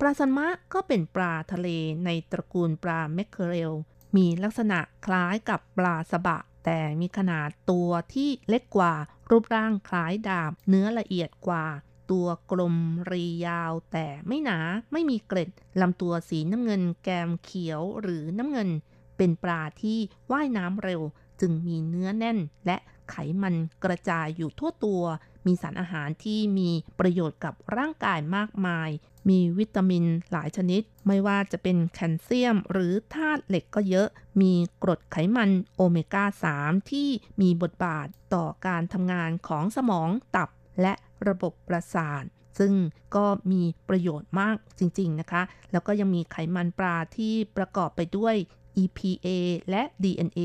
[0.00, 1.68] ปลาสันมะก็เป็นปลาทะเล
[2.04, 3.72] ในตระกูลปลาแมคเคอเรล
[4.16, 8.94] มีลักษณะคล้ายกับปลาสบะ แต่มีขนาดตัวที่เล็กกว่า
[9.30, 11.66] รูปร่างคล้ายดาบ เนื้อละเอียดกว่า
[12.10, 12.76] ตัวกลม
[13.10, 14.58] รียาว แต่ไม่หนา
[14.92, 15.50] ไม่มีเกล็ด
[15.80, 18.68] ลำตัวสีน้ำเงินแกมเขียวหรือน้ำเงิน
[19.16, 19.98] เป็นปลาที่
[20.32, 21.00] ว่ายน้ำเร็ว
[21.40, 22.76] จึงมีเนื้อแน่นและ
[23.10, 23.54] ไขมัน
[23.84, 25.02] กระจายอยู่ทั่วตัว
[25.48, 26.70] มีสารอาหารที่มี
[27.00, 28.90] ประโยชน์กับร่างกายมากมาย
[29.28, 34.08] มีวิตามินหลายชนิด ไม่ว่าจะเป็นแคลเซียม หรือธาตุเหล็กก็เยอะ
[34.40, 36.24] มีกรดไขมันโอเมก้า
[36.58, 37.08] 3 ที่
[37.40, 40.48] มีบทบาทต่อการทำงานของสมองตับ
[40.82, 40.94] และ
[41.28, 42.24] ระบบประสาท
[42.58, 42.72] ซึ่ง
[43.16, 45.42] ก็มีประโยชน์มากจริงๆนะคะ
[45.72, 48.36] แล้วก็ยังมีไขมันปลาที่ประกอบไปด้วย
[48.82, 49.26] EPA
[49.70, 50.40] และ DNA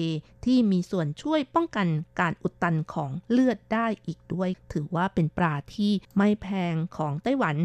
[0.45, 1.87] ที่มีส่วนช่วยป้องกัน
[2.19, 7.57] การอุดตันของเลือดได้อีกด้วย ถือว่าเป็นปลาที่ไม่แพงของไต้หวัน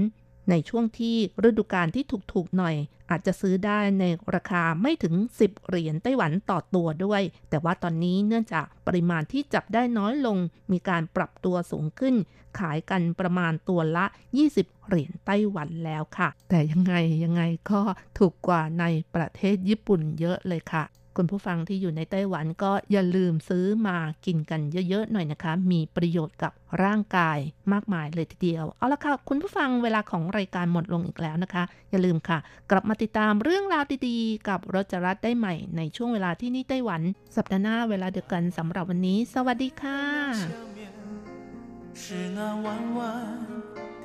[0.51, 1.17] ในช่วงที่
[1.49, 2.77] ฤดูกาลที่ถูกๆหน่อย
[3.11, 10.37] อาจจะซื้อได้ในราคาไม่ถึง 10 เหรียญไต้หวันต่อตัวด้วย แต่ว่าตอนนี้เนื่องจากปริมาณที่จับได้น้อยลง
[10.73, 12.15] มีการปรับตัวสูงขึ้น
[12.59, 14.07] ขายกันประมาณตัวละ
[14.47, 16.95] 20 เหรียญไต้หวันแล้วค่ะ แต่ยังไง
[17.25, 17.81] ยังไงก็
[18.19, 18.85] ถูกกว่าใน
[19.15, 20.85] ประเทศญี่ปุ่นเยอะเลยค่ะ
[21.18, 26.52] คุณผู้ฟังที่อยู่ในไต้หวันก็อย่าลืมซื้อมากินกันเยอะๆหน่อยนะคะ มีประโยชน์กับ
[26.84, 27.38] ร่างกาย
[27.74, 32.38] มากมายเลยทีเดียว เอาละค่ะ คุณผู้ฟังเวลาของรายการหมดลงอีกแล้วนะคะ อย่าลืมค่ะ
[32.72, 37.02] กลับมาติดตามเรื่องราวดีๆ กับรจรัสได้ใหม่ในช่วงเวลาที่นี่ไต้หวัน
[37.36, 40.00] สัปดาห์หน้าเวลาเดียวกันสำหรับวันนี้ สวัสดีค่ะ
[42.02, 42.06] 是
[42.38, 43.00] 那弯弯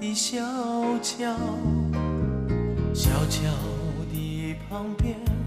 [0.00, 0.26] 的小
[1.08, 1.10] 桥，
[3.02, 3.36] 小桥
[4.12, 4.14] 的
[4.62, 4.68] 旁
[5.00, 5.41] 边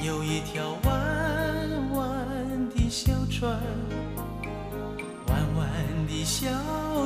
[0.00, 3.50] 有一条弯弯的小船，
[5.26, 5.68] 弯弯
[6.06, 6.46] 的小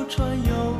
[0.07, 0.77] 船悠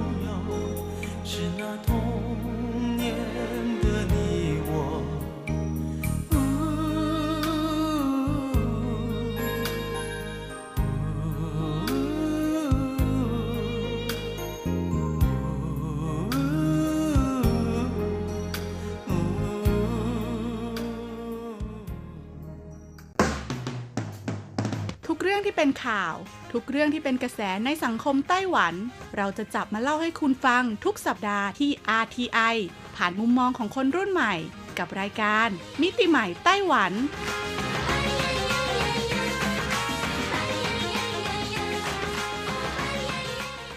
[25.08, 26.16] ทุกเรื่องที่เป็นข่าว
[26.54, 28.74] ทุกเรื่องที่เป็นกระแสในสังคมไต้หวัน
[29.18, 32.56] เราจะจับมาเล่าให้คุณฟังทุกสัปดาห์ที่ RTI
[32.96, 34.34] ผ่านมุมมองของคนรุ่นใหม่
[34.78, 35.48] กับรายการ
[35.82, 36.92] มิติใหม่ไต้หวัน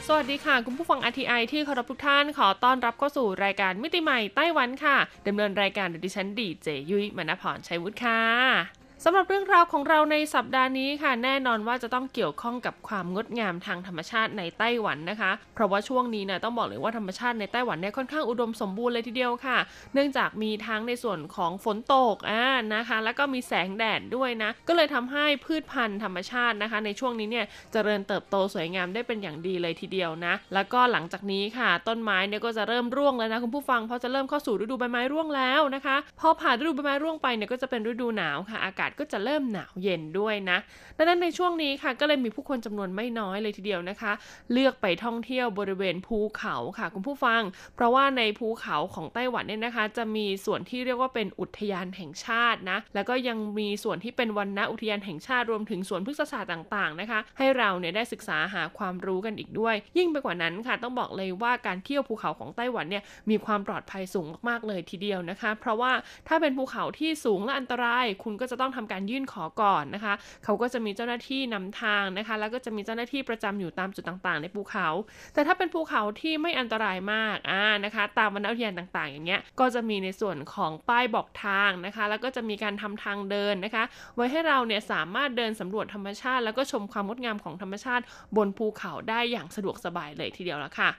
[0.07, 4.97] สวัสดีค่ะ คุณผู้ฟัง RTI ที่เคารพทุกท่านขอต้อนรับเข้าสู่รายการมิติใหม่ไต้หวันค่ะ
[5.27, 19.59] ดำเนินรายการโดยดิฉันดีเจยุ้ยมณพรชัยวุฒิค่ะ สำหรับเรื่องราวของเราในสัปดาห์นี้ค่ะ แน่นอนว่าจะต้องเกี่ยวข้องกับความงดงามทางธรรมชาติในไต้หวันนะคะ เพราะว่าช่วงนี้นี่ยต้องบอกเลยว่าธรรมชาติในไต้หวันเนี่ยค่อนข้างอุดมสมบูรณ์เลยทีเดียวค่ะ
[19.95, 22.45] เนื่องจากมีทั้งในส่วนของฝนตกอ่า
[22.75, 40.59] นะคะ แล้วก็มีแสงแดดด้วยนะ ก็เลยทำให้พืชพันธุ์ธรรมชาตินะคะ ในช่วงนี้เนี่ยเจริญเติบโตสวยงามได้เป็นอย่างดีเลยทีเดียวนะ แล้วก็หลังจากนี้ค่ะ ต้นไม้เนี่ยก็จะเริ่มร่วงแล้วนะคุณผู้ฟังเพราะจะเริ่มเข้าสู่ฤดูใบไม้ร่วงแล้วนะคะ พอผ่านฤดูใบไม้ร่วงไปเนี่ยก็จะเป็นฤดูหนาวค่ะอากาศก็จะเริ่มหนาวเย็นด้วยนะ
[40.97, 44.13] ดังนั้นในช่วงนี้ค่ะก็เลยมีผู้คนจำนวนไม่น้อยเลยทีเดียวนะคะ
[44.53, 47.43] เลือกไปท่องเที่ยวบริเวณภูเขาค่ะคุณผู้ฟัง
[47.75, 65.93] เพราะว่าในภูเขาของไต้หวันเนี่ยนะคะ จะมีส่วนที่เรียกว่าเป็นอุทยานแห่งชาตินะแล้วก็ยังมีส่วนที่เป็นวันณอุทยานแห่งชาติรวมถึงสวนพฤกษศาสตร์ต่างๆนะคะ ให้เราเนี่ยได้ศึกษาหาความรู้กันอีกด้วย ยิ่งไปกว่านั้นค่ะ ต้องบอกเลยว่าการเที่ยวภูเขาของไต้หวันเนี่ยมีความปลอดภัยสูงมากๆเลยทีเดียวนะคะ เพราะว่า
[66.29, 70.15] ถ้าเป็นภูเขาที่สูงและอันตราย คุณก็จะต้องทำการยื่นขอก่อนนะคะ
[70.45, 74.89] เขาก็จะมีเจ้าหน้าที่นำทางนะคะ แล้วก็จะมีเจ้าหน้าที่ประจำอยู่ตามจุดต่างๆ ในภูเขา
[75.35, 83.85] แต่ถ้าเป็นภูเขาที่ไม่อันตรายมากอ่านะคะ ตามวรรณอุทยานต่างๆ อย่างเงี้ย ก็จะมีในส่วนของป้ายบอกทางนะคะ แล้วก็จะมีการทำทางเดินนะคะ
[84.17, 88.05] ไว้ให้เราเนี่ยสามารถเดินสำรวจธรรมชาติ แล้วก็ชมความงดงามของธรรมชาติ
[88.37, 90.91] บนภูเขาได้อย่างสะดวกสบายเลยทีเดียวละค่ะ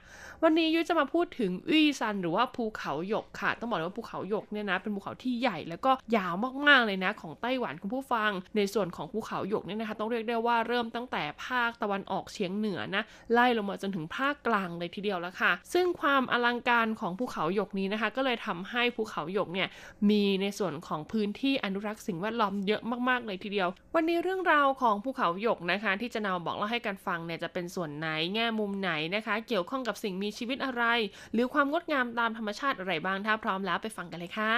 [0.44, 6.34] วันนี้ยุ้ยจะมาพูดถึงอี้ซันหรือว่าภูเขาหยกค่ะ ต้องบอกเลยว่าภูเขาหยกเนี่ยนะเป็นภูเขาที่ใหญ่แล้วก็ยาว
[6.68, 19.68] มากๆเลยนะของไต้หวันคุณผู้ฟัง ในส่วนของภูเขาหยกเนี่ยนะคะต้องเรียกได้ว่าเริ่มตั้งแต่ภาคตะวันออกเฉียงเหนือนะไล่ลงมาจนถึงภาคกลางเลยทีเดียวแล้วค่ะ ซึ่งความอลังการของภูเขาหยกนี้นะคะ ก็เลยทำให้ภูเขาหยกเนี่ย
[20.10, 30.84] มีในส่วนของพื้นที่อนุรักษ์สิ่งแวดล้อมเยอะมากๆเลยทีเดียว วันนี้เรื่องราวของภูเขาหยกนะคะ ที่จะนาบอกเล่าให้กันฟังเนี่ยจะเป็นส่วนไหนแง่มุมไหนนะคะ เกี่ยวข้องกับสิ่งมีชีวิตอะไร
[31.34, 34.54] หรือความงดงามตามธรรมชาติอะไรบ้างถ้าพร้อมแล้วไปฟังกันเลยค่ะ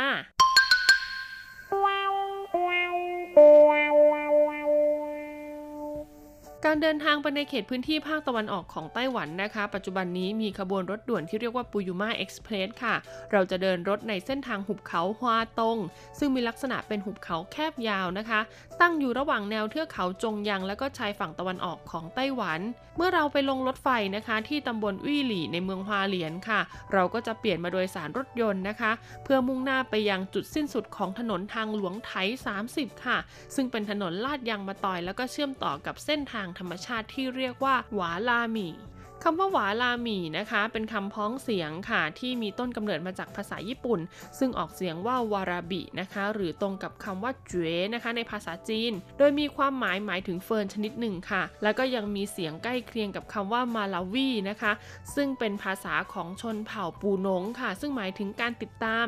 [6.65, 12.95] การเดินทางไปในเขตพื้นที่ภาคตะวันออกของไต้หวันนะคะ ปัจจุบันนี้มีขบวนรถด่วนที่เรียกว่าปูยูมาเอ็กซ์เพรสค่ะ
[13.31, 15.77] เราจะเดินรถในเส้นทางหุบเขาฮวาตง
[16.19, 18.39] ซึ่งมีลักษณะเป็นหุบเขาแคบยาวนะคะ
[18.81, 22.59] ตั้งอยู่ระหว่างแนวเทือกเขาจงยังและก็ชายฝั่งตะวันออกของไต้หวัน
[22.97, 26.59] เมื่อเราไปลงรถไฟนะคะ ที่ตำบลวี่หลี่ในเมืองฮวาเหลียนค่ะ
[26.93, 28.91] เราก็จะเปลี่ยนมาโดยสารรถยนต์นะคะ
[29.23, 32.11] เพื่อมุ่งหน้าไปยังจุดสิ้นสุดของถนนทางหลวงไถ
[32.59, 33.17] 30 ค่ะ
[33.55, 38.73] ซึ่งเป็นถนนลาดยางมาตอย แล้วก็เชื่อมต่อกับเส้นทางธรรมชาติที่เรียกว่าหวาลาหมี่
[39.23, 43.99] คำว่าหวาลามีนะคะ เป็นคำพ้องเสียงค่ะ ที่มีต้นกำเนิดมาจากภาษาญี่ปุ่น
[44.39, 54.71] ซึ่งออกเสียงว่าวาราบินะคะ หรือตรงกับคำว่าเจวนะคะในภาษาจีน โดยมีความหมายหมายถึงเฟิร์นชนิดหนึ่งค่ะ แล้วก็ยังมีเสียงใกล้เคียงกับคำว่ามาลาวีนะคะ
[55.15, 59.05] ซึ่งเป็นภาษาของชนเผ่าปูนงค่ะ ซึ่งหมายถึงการติดตาม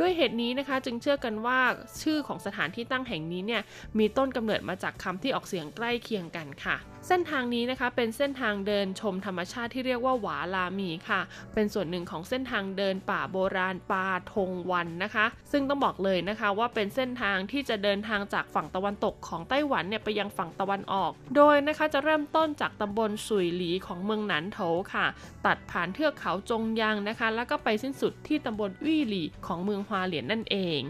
[0.00, 1.60] ด้วยเหตุนี้นะคะจึงเชื่อกันว่า
[2.02, 3.62] ชื่อของสถานที่ตั้งแห่งนี้เนี่ย
[3.98, 11.20] มีต้นกำเนิดมาจากคำที่ออกเสียงใกล้เคียงกันค่ะ เส้นทางนี้นะคะเป็นเส้นทางเดินชมธรรมชาติที่เรียกว่าหวาลามีค่ะ
[11.54, 24.58] เป็นส่วนหนึ่งของเส้นทางเดินป่าโบราณป่าทงวันนะคะ ซึ่งต้องบอกเลยนะคะว่าเป็นเส้นทางที่จะเดินทางจากฝั่งตะวันตกของไต้หวันเนี่ยไปยังฝั่งตะวันออก โดยนะคะจะเริ่มต้นจากตำบลสุยหลีของเมืองหนานโถ
[24.94, 25.06] ค่ะ
[25.46, 30.80] ตัดผ่านเทือกเขาจงยางนะคะ แล้วก็ไปสิ้นสุดที่ตำบลวี่หลีของเมืองฮวาเหลียนนั่นเอง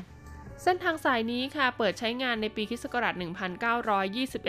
[0.63, 2.85] เส้นทางสายนี้ค่ะเปิดใช้งานในปีคศ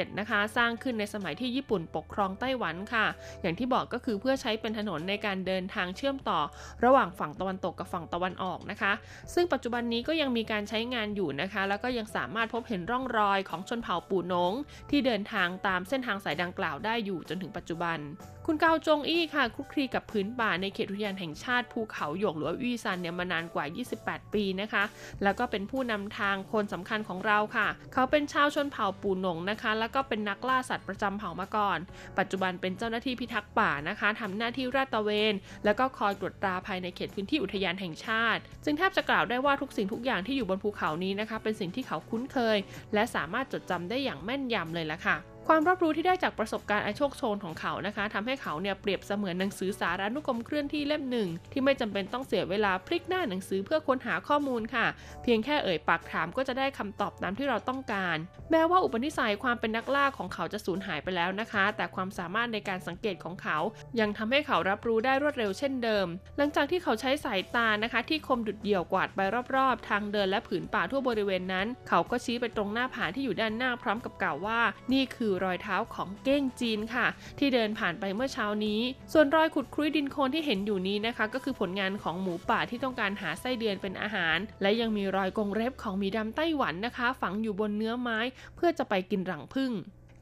[0.08, 3.06] 1921 นะคะ สร้างขึ้นในสมัยที่ญี่ปุ่นปกครองไต้หวันค่ะ
[3.42, 6.40] อย่างที่บอกก็คือเพื่อใช้เป็นถนนในการเดินทางเชื่อมต่อ
[6.86, 8.92] ระหว่างฝั่งตะวันตกกับฝั่งตะวันออกนะคะ
[9.34, 14.54] ซึ่งปัจจุบันนี้ก็ยังมีการใช้งานอยู่นะคะ แล้วก็ยังสามารถพบเห็นร่องรอยของชนเผ่าปู่นง
[14.90, 18.00] ที่เดินทางตามเส้นทางสายดังกล่าวได้อยู่จนถึงปัจจุบัน
[18.48, 23.66] คุณเกาจงอี้ค่ะคลุกคลีกับพื้นป่าในเขตอุทยานแห่งชาติภูเขาหยกหรือว่าวีซันเนี่ยมานานกว่า
[24.00, 24.84] 28 ปีนะคะ
[25.24, 31.78] แล้วก็เป็นผู้นำทางคนสำคัญของเราค่ะ เขาเป็นชาวชนเผ่าปูหนงนะคะ แล้วก็เป็นนักล่าสัตว์ประจำเผ่ามาก่อน
[32.20, 35.34] ปัจจุบันเป็นเจ้าหน้าที่พิทักษ์ป่านะคะทำหน้าที่ราดตระเวน
[35.66, 42.58] แล้วก็คอยตรวจตราภายในเขตพื้นที่อุทยานแห่งชาติ จึงแทบจะกล่าวได้ว่าทุกสิ่งทุกอย่างที่อยู่บนภูเขานี้นะคะ เป็นสิ่งที่เขาคุ้นเคย
[42.94, 45.18] และสามารถจดจำได้อย่างแม่นยำเลยละค่ะ
[45.48, 54.86] ความรับรู้ที่ได้จากประสบการณ์อันโชคโชนของเขานะคะทำให้เขาเนี่ยเปรียบเสมือนหนังสือสารานุกรมเคลื่อนที่เล่มหนึ่งที่ไม่จำเป็นต้องเสียเวลาพลิกหน้าหนังสือเพื่อค้นหาข้อมูลค่ะ
[55.24, 58.18] เพียงแค่เอ่ยปากถามก็จะได้คำตอบตามที่เราต้องการ
[58.52, 63.58] แม้ว่าอุปนิสัยความเป็นนักล่าของเขาจะสูญหายไปแล้วนะคะ แต่ความสามารถในการสังเกตของเขา
[64.00, 69.20] ยังทำให้เขารับรู้ได้รวดเร็วเช่นเดิม หลังจากที่เขาใช้สายตานะคะ ที่คมดุดเดี่ยวกวาดไป
[69.56, 74.60] รอบๆ ทางเดินและผืนป่าทั่วบริเวณนั้น เขาก็ชี้ไปตรงหน้าผาที่อยู่ด้านหน้าพร้อมกับกล่าวว่า
[74.94, 77.08] นี่คือรอยเท้าของเก้งจีนค่ะ
[77.40, 78.80] ที่เดินผ่านไปเมื่อเช้านี้
[79.14, 88.20] ส่วนรอยขุดครุยดินโคลนที่เห็นอยู่นี้นะคะ ก็คือผลงานของหมูป่าที่ต้องการหาไส้เดือนเป็นอาหาร และยังมีรอยกรงเล็บของหมีดำไต้หวันนะคะ ฝังอยู่บนเนื้อไม้
[88.56, 89.74] เพื่อจะไปกินรังผึ้ง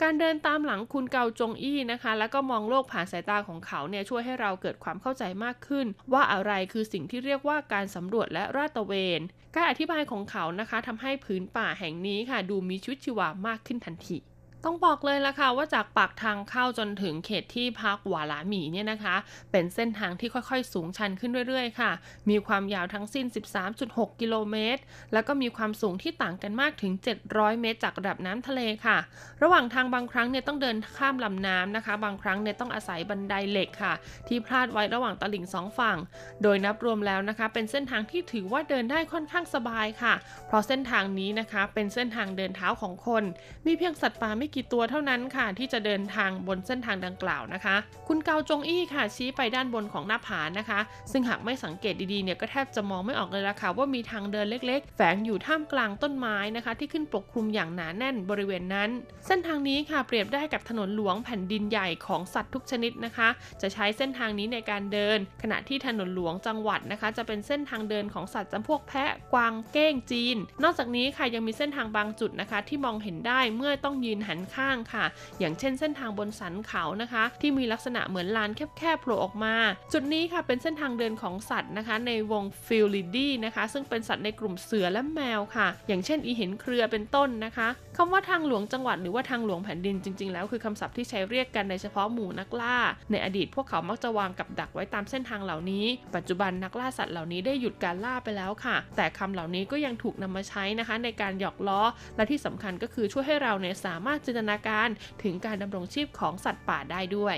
[0.02, 9.22] การเดินตามหลังคุณเกาจงอี้นะคะ แล้วก็มองโลกผ่านสายตาของเขาเนี่ยช่วยให้เราเกิดความเข้าใจมากขึ้น ว่าอะไรคือสิ่งที่เรียกว่าการสำรวจและราดตระเวน
[9.56, 14.18] การอธิบายของเขานะคะทำให้พื้นป่าแห่งนี้ค่ะ ดูมีชีวิตชีวามากขึ้นทันที
[14.66, 19.16] ต้องบอกเลยละค่ะว่าจากปากทางเข้าจนถึงเขตที่พักหวาหลาหมีเนี่ยนะคะ
[19.52, 21.92] เป็นเส้นทางที่ค่อยๆ สูงชันขึ้นเรื่อยๆ ค่ะ
[22.30, 23.26] มีความยาวทั้งสิ้น
[23.74, 24.82] 13.6 กิโลเมตร
[25.14, 26.94] แล้วก็มีความสูงที่ต่างกันมากถึง
[27.28, 28.98] 700 เมตร จากระดับน้ำทะเลค่ะ
[29.44, 33.94] ระหว่างทางบางครั้งเนี่ยต้องเดินข้ามลำน้ำนะคะ บางครั้งเนี่ยต้องอาศัยบันไดเหล็กค่ะ
[34.28, 35.98] ที่พลาดไว้ระหว่างตลิ่งสองฝั่ง
[36.44, 40.14] โดยนับรวมแล้วนะคะ เป็นเส้นทางที่ถือว่าเดินได้ค่อนข้างสบายค่ะ
[40.48, 43.24] เพราะเส้นทางนี้นะคะ เป็นเส้นทางเดินเท้าของคน
[43.66, 47.76] มีเพียงสัตว์ป่าไม่กี่ตัวเท่านั้นค่ะ ที่จะเดินทางบนเส้นทางดังกล่าวนะคะ
[48.08, 50.80] คุณเกาจงอี้ค่ะชี้ไปด้านบนของหน้าผานะคะ
[51.12, 58.90] ซึ่งหากไม่สังเกตดีๆเนี่ยก็แทบจะมองไม่ออกเลยละค่ะว่ามีทางเดินเล็ก ๆ แฝงอยู่ท่ามกลางต้นไม้นะคะ ที่ขึ้นปกคลุมอย่างหนาแน่นบริเวณนั้น
[59.28, 63.30] เส้นทางนี้ค่ะเปรียบได้กับถนนหลวงแผ่นดินใหญ่ของสัตว์ทุกชนิดนะคะ
[63.62, 75.06] จะใช้เส้นทางนี้ในการเดิน ขณะที่ถนนหลวงจังหวัดนะคะ จะเป็นเส้นทางเดินของสัตว์จำพวกแพะกวางเก้งจีน นอกจากนี้ค่ะยังมีเส้นทางบางจุดนะคะ ที่มองเห็นได้เมื่อต้องยืนหันข้างค่ะ
[75.40, 79.56] อย่างเช่นเส้นทางบนสันเขานะคะ ที่มีลักษณะเหมือนลานแคบๆโผล่ออกมา
[79.94, 87.68] จุดนี้ค่ะเป็นเส้นทางเดินของสัตว์นะคะ ในวงฟิลลิดีนะคะ ซึ่งเป็นสัตว์ในกลุ่มเสือและแมวค่ะ อย่างเช่นอีเห็นเครือเป็นต้นนะคะ
[88.04, 92.78] คำว่าทางหลวงจังหวัดหรือว่าทางหลวงแผ่นดินจริงๆแล้วคือคำศัพท์ที่ใช้เรียกกันในเฉพาะหมู่นักล่า
[93.12, 95.86] ในอดีตพวกเขามักจะวางกับดักไว้ตามเส้นทางเหล่านี้
[96.16, 101.82] ปัจจุบันนักล่าสัตว์เหล่านี้ได้หยุดการล่าไปแล้วค่ะ แต่คำเหล่านี้ก็ยังถูกนำมาใช้นะคะ ในการหยอกล้อ
[102.16, 104.90] และที่สำคัญก็คือช่วยให้เราเนี่ยสามารถจินตนาการ
[105.24, 107.38] ถึงการดำรงชีพของสัตว์ป่าได้ด้วย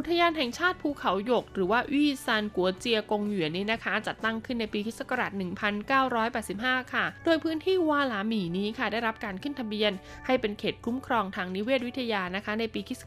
[0.00, 5.00] อุทยานแห่งชาติภูเขาหยก หรือว่าวี่ซานกัวเจียกงหยวนนี่นะคะ จัดตั้งขึ้นในปีคศ
[5.96, 9.92] 1985 ค่ะ โดยพื้นที่วาหลาหมีนี้ค่ะ ได้รับการขึ้นทะเบียน
[10.26, 13.02] ให้เป็นเขตคุ้มครองทางนิเวศวิทยานะคะ ในปีคศ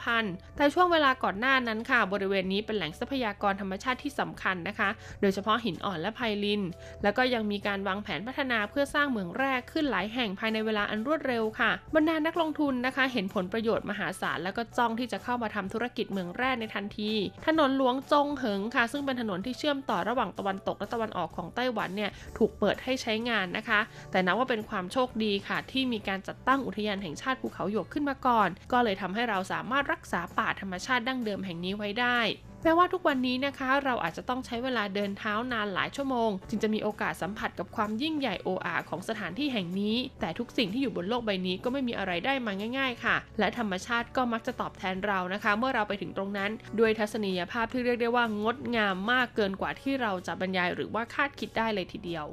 [0.00, 4.88] 2000 แต่ช่วงเวลาก่อนหน้านั้นค่ะ บริเวณนี้เป็นแหล่งทรัพยากรธรรมชาติที่สำคัญนะคะ
[5.20, 6.62] โดยเฉพาะหินอ่อนและไพลิน
[7.02, 17.12] แล้วก็ยังมีการวางแผนพัฒนาเพื่อสร้างเหมืองแร่ขึ้นหลายแห่งภายในเวลาอันรวดเร็วค่ะบรรดานักลงทุนนะคะ เห็นผลประโยชน์มหาศาลแล้วก็จ้องที่จะเข้ามาทำธุรกิจเมืองแร่ในทันที
[17.46, 32.18] ถนนหลวงจงเหิงค่ะ ซึ่งเป็นถนนที่เชื่อมต่อระหว่างตะวันตกและตะวันออกของไต้หวันเนี่ยถูกเปิดให้ใช้งานนะคะ แต่นับว่าเป็นความโชคดีค่ะ ที่มีการจัดตั้งอุทยานแห่งชาติภูเขาหยกขึ้นมาก่อน ก็เลยทำให้เราสามารถรักษาป่าธรรมชาติดั้งเดิมแห่งนี้ไว้ได้
[32.62, 52.26] แม้ว่าทุกวันนี้นะคะ เราอาจจะต้องใช้เวลาเดินเท้านานหลายชั่วโมง จึงจะมีโอกาสสัมผัสกับความยิ่งใหญ่โออาของสถานที่แห่งนี้ แต่ทุกสิ่งที่อยู่บนโลกใบนี้ก็ไม่มีอะไรได้มาง่าย ๆ ค่ะ และธรรมชาติก็มักจะตอบแทนเรานะคะ เมื่อเราไปถึงตรงนั้น ด้วยทัศนียภาพที่เรียกได้ว่างดงามมากเกินกว่าที่เราจะบรรยายหรือว่าคาดคิดได้เลยทีเดียว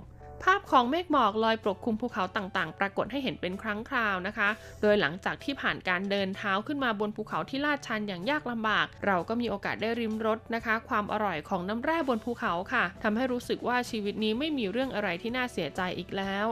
[0.43, 4.49] ภาพของเมฆหมอกลอยปกคลุมภูเขาต่างๆ ปรากฏให้เห็นเป็นครั้งคราวนะคะ
[4.81, 16.47] โดยหลังจากที่ผ่านการเดินเท้าขึ้นมาบนภูเขาที่ลาดชันอย่างยากลำบาก เราก็มีโอกาสได้ริมรสนะคะ ความอร่อยของน้ำแร่บนภูเขาค่ะทำให้รู้สึกว่าชีวิตนี้ไม่มีเรื่องอะไรที่น่าเสียใจอีกแล้ว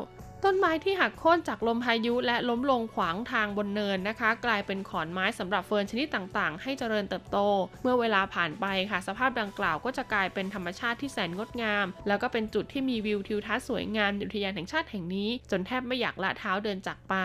[0.47, 7.37] ต้นไม้ที่หักโค่นจากลมพายุและล้มลงขวางทางบนเนินนะคะ กลายเป็นขอนไม้สำหรับเฟิร์นชนิดต่างๆ ให้เจริญเติบโต
[7.81, 17.15] เมื่อเวลาผ่านไปค่ะ สภาพดังกล่าวก็จะกลายเป็นธรรมชาติที่แสนงดงาม แล้วก็เป็นจุดที่มีวิวทิวทัศน์สวยงามอุทยานแห่งชาติแห่งนี้ จนแทบไม่อยากละเท้าเดินจากไป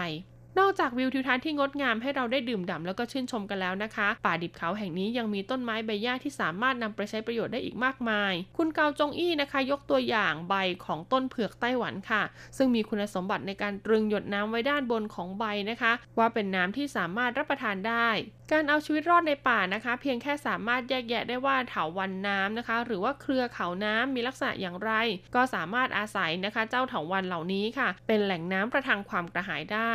[0.59, 10.55] นอกจากวิวทิวทัศน์ที่งดงามให้เราได้ดื่มด่ำแล้วก็ชื่นชมกันแล้วนะคะ ป่าดิบเขาแห่งนี้ยังมีต้นไม้ใบหญ้าที่สามารถนำไปใช้ประโยชน์ได้อีกมากมาย คุณเกาจงอี้นะคะ ยกตัวอย่างใบ
[10.85, 12.23] ของต้นเผือกไต้หวันค่ะ
[12.57, 18.09] ซึ่งมีคุณสมบัติในการตรึงหยดน้ำไว้ด้านบนของใบนะคะ ว่าเป็นน้ำที่สามารถรับประทานได้
[18.53, 24.91] การเอาชีวิตรอดในป่านะคะ เพียงแค่สามารถแยกแยะได้ว่าเถาวันน้ำนะคะ หรือว่าเครือเขาน้ำมีลักษณะอย่างไร
[25.35, 29.93] ก็สามารถอาศัยนะคะ เจ้าเถาวันเหล่านี้ค่ะ เป็นแหล่งน้ำประทังความกระหายได้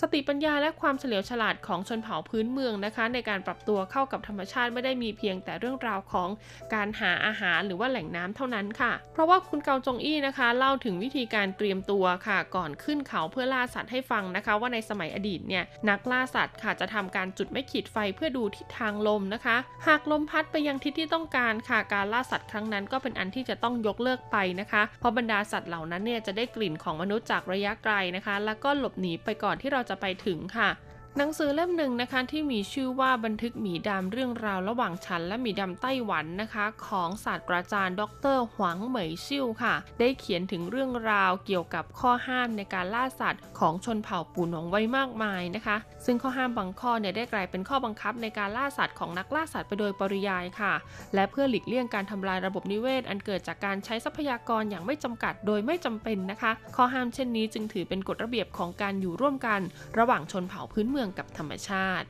[0.00, 6.28] สติปัญญาและความเฉลียวฉลาดของชนเผ่าพื้นเมืองนะคะ ในการปรับตัวเข้ากับธรรมชาติไม่ได้มีเพียงแต่เรื่องราวของ
[6.74, 30.70] การหาอาหารหรือว่าแหล่งน้ำเท่านั้นค่ะ เพราะว่าคุณเกาจงอี้นะคะ เล่าถึงวิธีการเตรียมตัวค่ะ ก่อนขึ้นเขาเพื่อล่าสัตว์ให้ฟังนะคะ ว่าในสมัยอดีตเนี่ยนักล่าสัตว์ค่ะจะทำการจุดไม่ขีดไฟเพื่อดูทิศทางลมนะคะ หากลมพัดไปยังทิศที่ต้องการค่ะการล่าสัตว์ครั้งนั้นก็เป็นอันที่จะต้องยกเลิกไปนะคะ เพราะบรรดาสัตว์เหล่านั้นเนี่ยจะได้กลิ่นของมนุษย์จากระยะไกลนะคะ แล้วก็หลบหนีไปก่อนที่เราราจะไปถึงค่ะ
[31.18, 38.02] หนังสือเล่มหนึ่งนะคะที่มีชื่อว่าบันทึกหมีดำเรื่องราวระหว่างฉันและหมีดำไต้หวันนะคะ ของศาสตราจารย์ ด
[38.34, 50.72] รหวังเหมยซิ่วค่ะ ได้เขียนถึงเรื่องราวเกี่ยวกับข้อห้ามในการล่าสัตว์ ของชนเผ่าปูหนงไว้มากมายนะคะ ซึ่งข้อห้ามบางข้อเนี่ยได้กลายเป็นข้อบังคับในการล่าสัตว์ของนักล่าสัตว์ไปโดยปริยายค่ะ
[51.14, 59.60] และเพื่อหลีกเลี่ยงการทำลายระบบนิเวศ อันเกิดจากการใช้ทรัพยากรอย่างไม่จำกัดโดยไม่จำเป็นนะคะ ข้อห้ามเช่นนี้จึงถือเป็นกฎระเบียบของการอยู่ร่วมกัน
[59.98, 62.06] ระหว่างชนเผ่าพื้นเมืองกับธรรมชาติ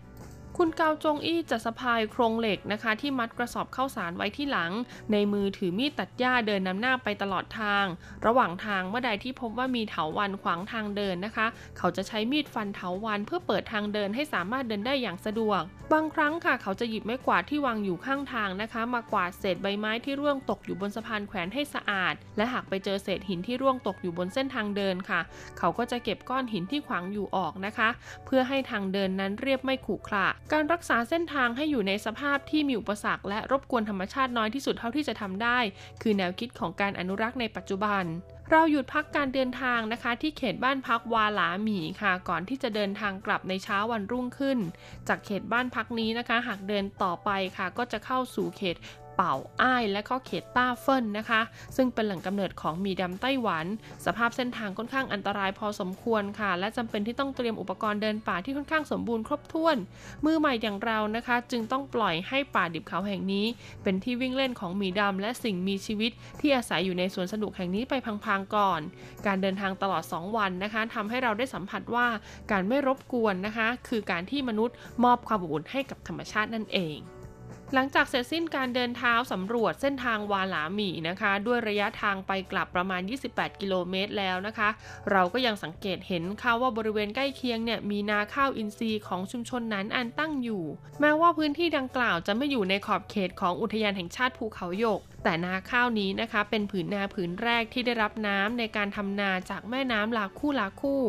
[0.59, 4.73] คุณเกาจงอี้จะสะพายโครงเหล็กนะคะ ที่มัดกระสอบข้าวสารไว้ที่หลัง
[5.13, 7.85] ในมือถือมีดตัดหญ้าเดินนำหน้าไปตลอดทาง
[8.27, 11.47] ระหว่างทางเมื่อใดที่พบว่ามีเถาวันขวางทางเดินนะคะ
[11.79, 25.21] เขาจะใช้มีดฟันเถาวันเพื่อเปิดทางเดินให้สามารถเดินได้อย่างสะดวก บางครั้งค่ะ เขาจะหยิบไม้กวาดที่วางอยู่ข้างทางนะคะ มากวาดเศษใบไม้ที่ร่วงตกอยู่บนสะพานแขวนให้สะอาด และหากไปเจอเศษหินที่ร่วงตกอยู่บนเส้นทางเดินค่ะ
[25.59, 27.89] เขาก็จะเก็บก้อนหินที่ขวางอยู่ออกนะคะ
[28.25, 35.59] เพื่อให้ทางเดินนั้นเรียบไม่ขรุขระการรักษาเส้นทางให้อยู่ในสภาพที่มีอุปสรรคและรบกวนธรรมชาติน้อยที่สุดเท่าที่จะทำได้
[36.03, 38.05] คือแนวคิดของการอนุรักษ์ในปัจจุบัน
[38.51, 44.59] เราหยุดพักการเดินทางนะคะ ที่เขตบ้านพักวาหลาหมีค่ะ ก่อนที่จะเดินทางกลับในเช้าวันรุ่งขึ้น
[45.09, 48.77] จากเขตบ้านพักนี้นะคะ หากเดินต่อไปค่ะ ก็จะเข้าสู่เขต
[49.17, 51.41] เป่าอ้ายและก็เขตต้าเฟินนะคะ
[51.77, 53.67] ซึ่งเป็นแหล่งกำเนิดของหมีดำไต้หวัน
[54.07, 59.77] สภาพเส้นทางค่อนข้างอันตรายพอสมควรค่ะ และจำเป็นที่ต้องเตรียมอุปกรณ์เดินป่าที่ค่อนข้างสมบูรณ์ครบถ้วน
[60.25, 63.47] มือใหม่อย่างเรานะคะ จึงต้องปล่อยให้ป่าดิบเขาแห่งนี้
[63.83, 67.95] เป็นที่วิ่งเล่นของหมีดำและสิ่งมีชีวิต ที่อาศัยอยู่ในสวนสนุกแห่งนี้ไป
[68.25, 68.81] พังๆก่อน
[69.27, 72.07] การเดินทางตลอด 2 วันนะคะทำให้เราได้สัมผัสว่า
[72.51, 76.99] การไม่รบกวนนะคะ คือการที่มนุษย์มอบความอบอุ่นให้กับธรรมชาตินั่นเอง
[77.75, 84.69] หลังจากเสร็จสิ้นการเดินเท้าสำรวจเส้นทางวาหลาหมีนะคะ ด้วยระยะทางไปกลับประมาณ 28 กิโลเมตรแล้วนะคะ
[85.11, 90.65] เราก็ยังสังเกตเห็นค่ะว่าบริเวณใกล้เคียงเนี่ยมีนาข้าวอินทรีย์ของชุมชนนั้นอันตั้งอยู่
[91.01, 101.03] แม้ว่าพื้นที่ดังกล่าวจะไม่อยู่ในขอบเขตของอุทยานแห่งชาติภูเขาหยก แต่นาข้าวนี้นะคะ เป็นผืนนาผืนแรกที่ได้รับน้ำในการทำนาจากแม่น้ำลาคู่ลาคู่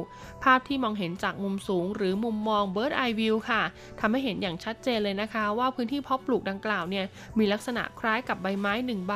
[0.43, 3.61] ภาพที่มองเห็นจากมุมสูง หรือมุมมอง Bird Eye View ค่ะ
[3.99, 7.05] ทำให้เห็นอย่างชัดเจนเลยนะคะ ว่าพื้นที่เพาะปลูกดังกล่าวเนี่ย
[7.37, 9.15] มีลักษณะคล้ายกับใบไม้หนึ่งใบ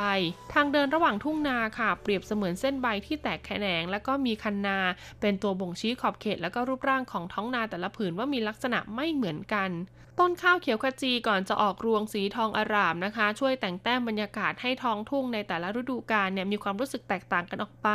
[0.54, 4.78] ทางเดินระหว่างทุ่งนาค่ะ เปรียบเสมือนเส้นใบที่แตกแขนง แล้วก็มีคันนา
[5.20, 9.70] เป็นตัวบ่งชี้ขอบเขต แล้วก็รูปร่างของท้องนาแต่ละผืนว่ามีลักษณะไม่เหมือนกัน
[10.20, 17.88] ต้นข้าวเขียวขจีก่อนจะออกรวงสีทองอร่ามนะคะ ช่วยแต่งแต้มบรรยากาศให้ท้องทุ่งในแต่ละฤดูกาลเนี่ยมีความรู้สึกแตกต่างกันออกไป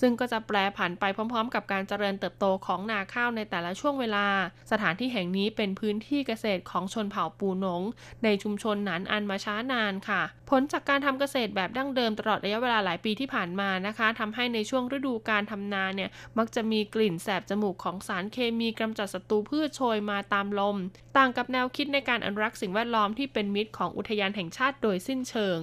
[0.00, 4.26] ซึ่งก็จะแปรผันไปพร้อมๆ กับการเจริญเติบโตของนาข้าวในแต่ละช่วงเวลา
[4.70, 7.82] สถานที่แห่งนี้เป็นพื้นที่เกษตรของชนเผ่าปูหนง
[8.24, 20.76] ในชุมชนหนานอันมาช้านานค่ะ ผลจากการทำเกษตรแบบดั้งเดิมตลอดระยะเวลาหลายปีที่ผ่านมานะคะทำให้ในช่วงฤดูการทำนาเนี่ยมักจะมีกลิ่นแสบจมูกของสารเคมีกำจัดศัตรูพืชโชยมาตามลม
[21.16, 25.58] ต่างกับแนวคิดในการอนุรักษ์สิ่งแวดล้อมที่เป็นมิตรของอุทยานแห่งชาติโดยสิ้นเชิง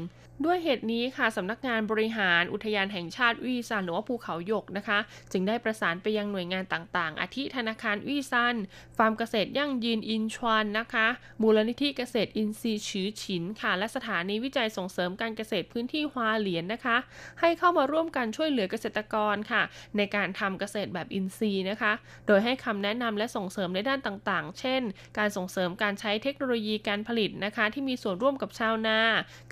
[0.45, 4.99] ด้วยเหตุนี้ค่ะสำนักงานบริหารอุทยานแห่งชาติอวี้ซันหรือว่าภูเขาหยกนะคะ
[5.31, 8.55] จึงได้ประสานไปยังหน่วยงานต่างๆ อาทิธนาคารอวี้ซัน
[8.97, 11.07] ฟาร์มเกษตรยั่งยืนอินชวนนะคะ
[11.41, 16.97] มูลนิธิเกษตรอินทรีย์ชือฉินค่ะ และสถานีวิจัยส่งเสริมการเกษตรพื้นที่ฮวาเหลียนนะคะ
[17.39, 19.61] ให้เข้ามาร่วมกันช่วยเหลือเกษตรกรค่ะ
[19.97, 21.93] ในการทำเกษตรแบบอินทรีย์นะคะ
[22.27, 24.81] โดยให้คำแนะนำและส่งเสริมในด้านต่างๆ เช่น
[25.17, 28.99] การส่งเสริมการใช้เทคโนโลยีการผลิตนะคะ ที่มีส่วนร่วมกับชาวนา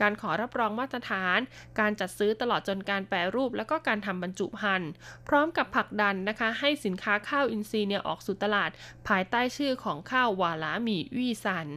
[0.02, 1.40] การขอรับรองมาตรฐาน
[1.80, 4.92] การจัดซื้อตลอดจนการแปรรูป และก็การทำบรรจุภัณฑ์
[5.28, 8.70] พร้อมกับผลักดันนะคะ ให้สินค้าข้าวอินทรีย์เนี่ยออกสู่ตลาด
[9.08, 11.68] ภายใต้ชื่อของข้าววาลาหมี่วี่ซัน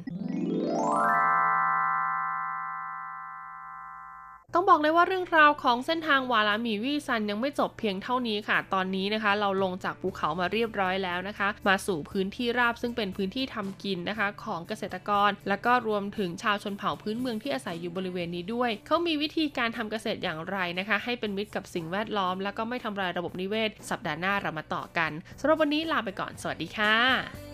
[4.54, 27.47] ต้องบอกเลยว่าเรื่องราวของเส้นทางวาลามีวี่ซันยังไม่จบเพียงเท่านี้ค่ะ ตอนนี้นะคะ เราลงจากภูเขามาเรียบร้อยแล้วนะคะ มาสู่พื้นที่ราบซึ่งเป็นพื้นที่ทำกินนะคะ ของเกษตรกร และก็รวมถึงชาวชนเผ่าพื้นเมืองที่อาศัยอยู่บริเวณนี้ด้วย เขามีวิธีการทำเกษตรอย่างไรนะคะ ให้เป็นมิตรกับสิ่งแวดล้อม แล้วก็ไม่ทำลายระบบนิเวศ สัปดาห์หน้าเรามาต่อกันสำหรับวันนี้ลาไปก่อน สวัสดีค่ะ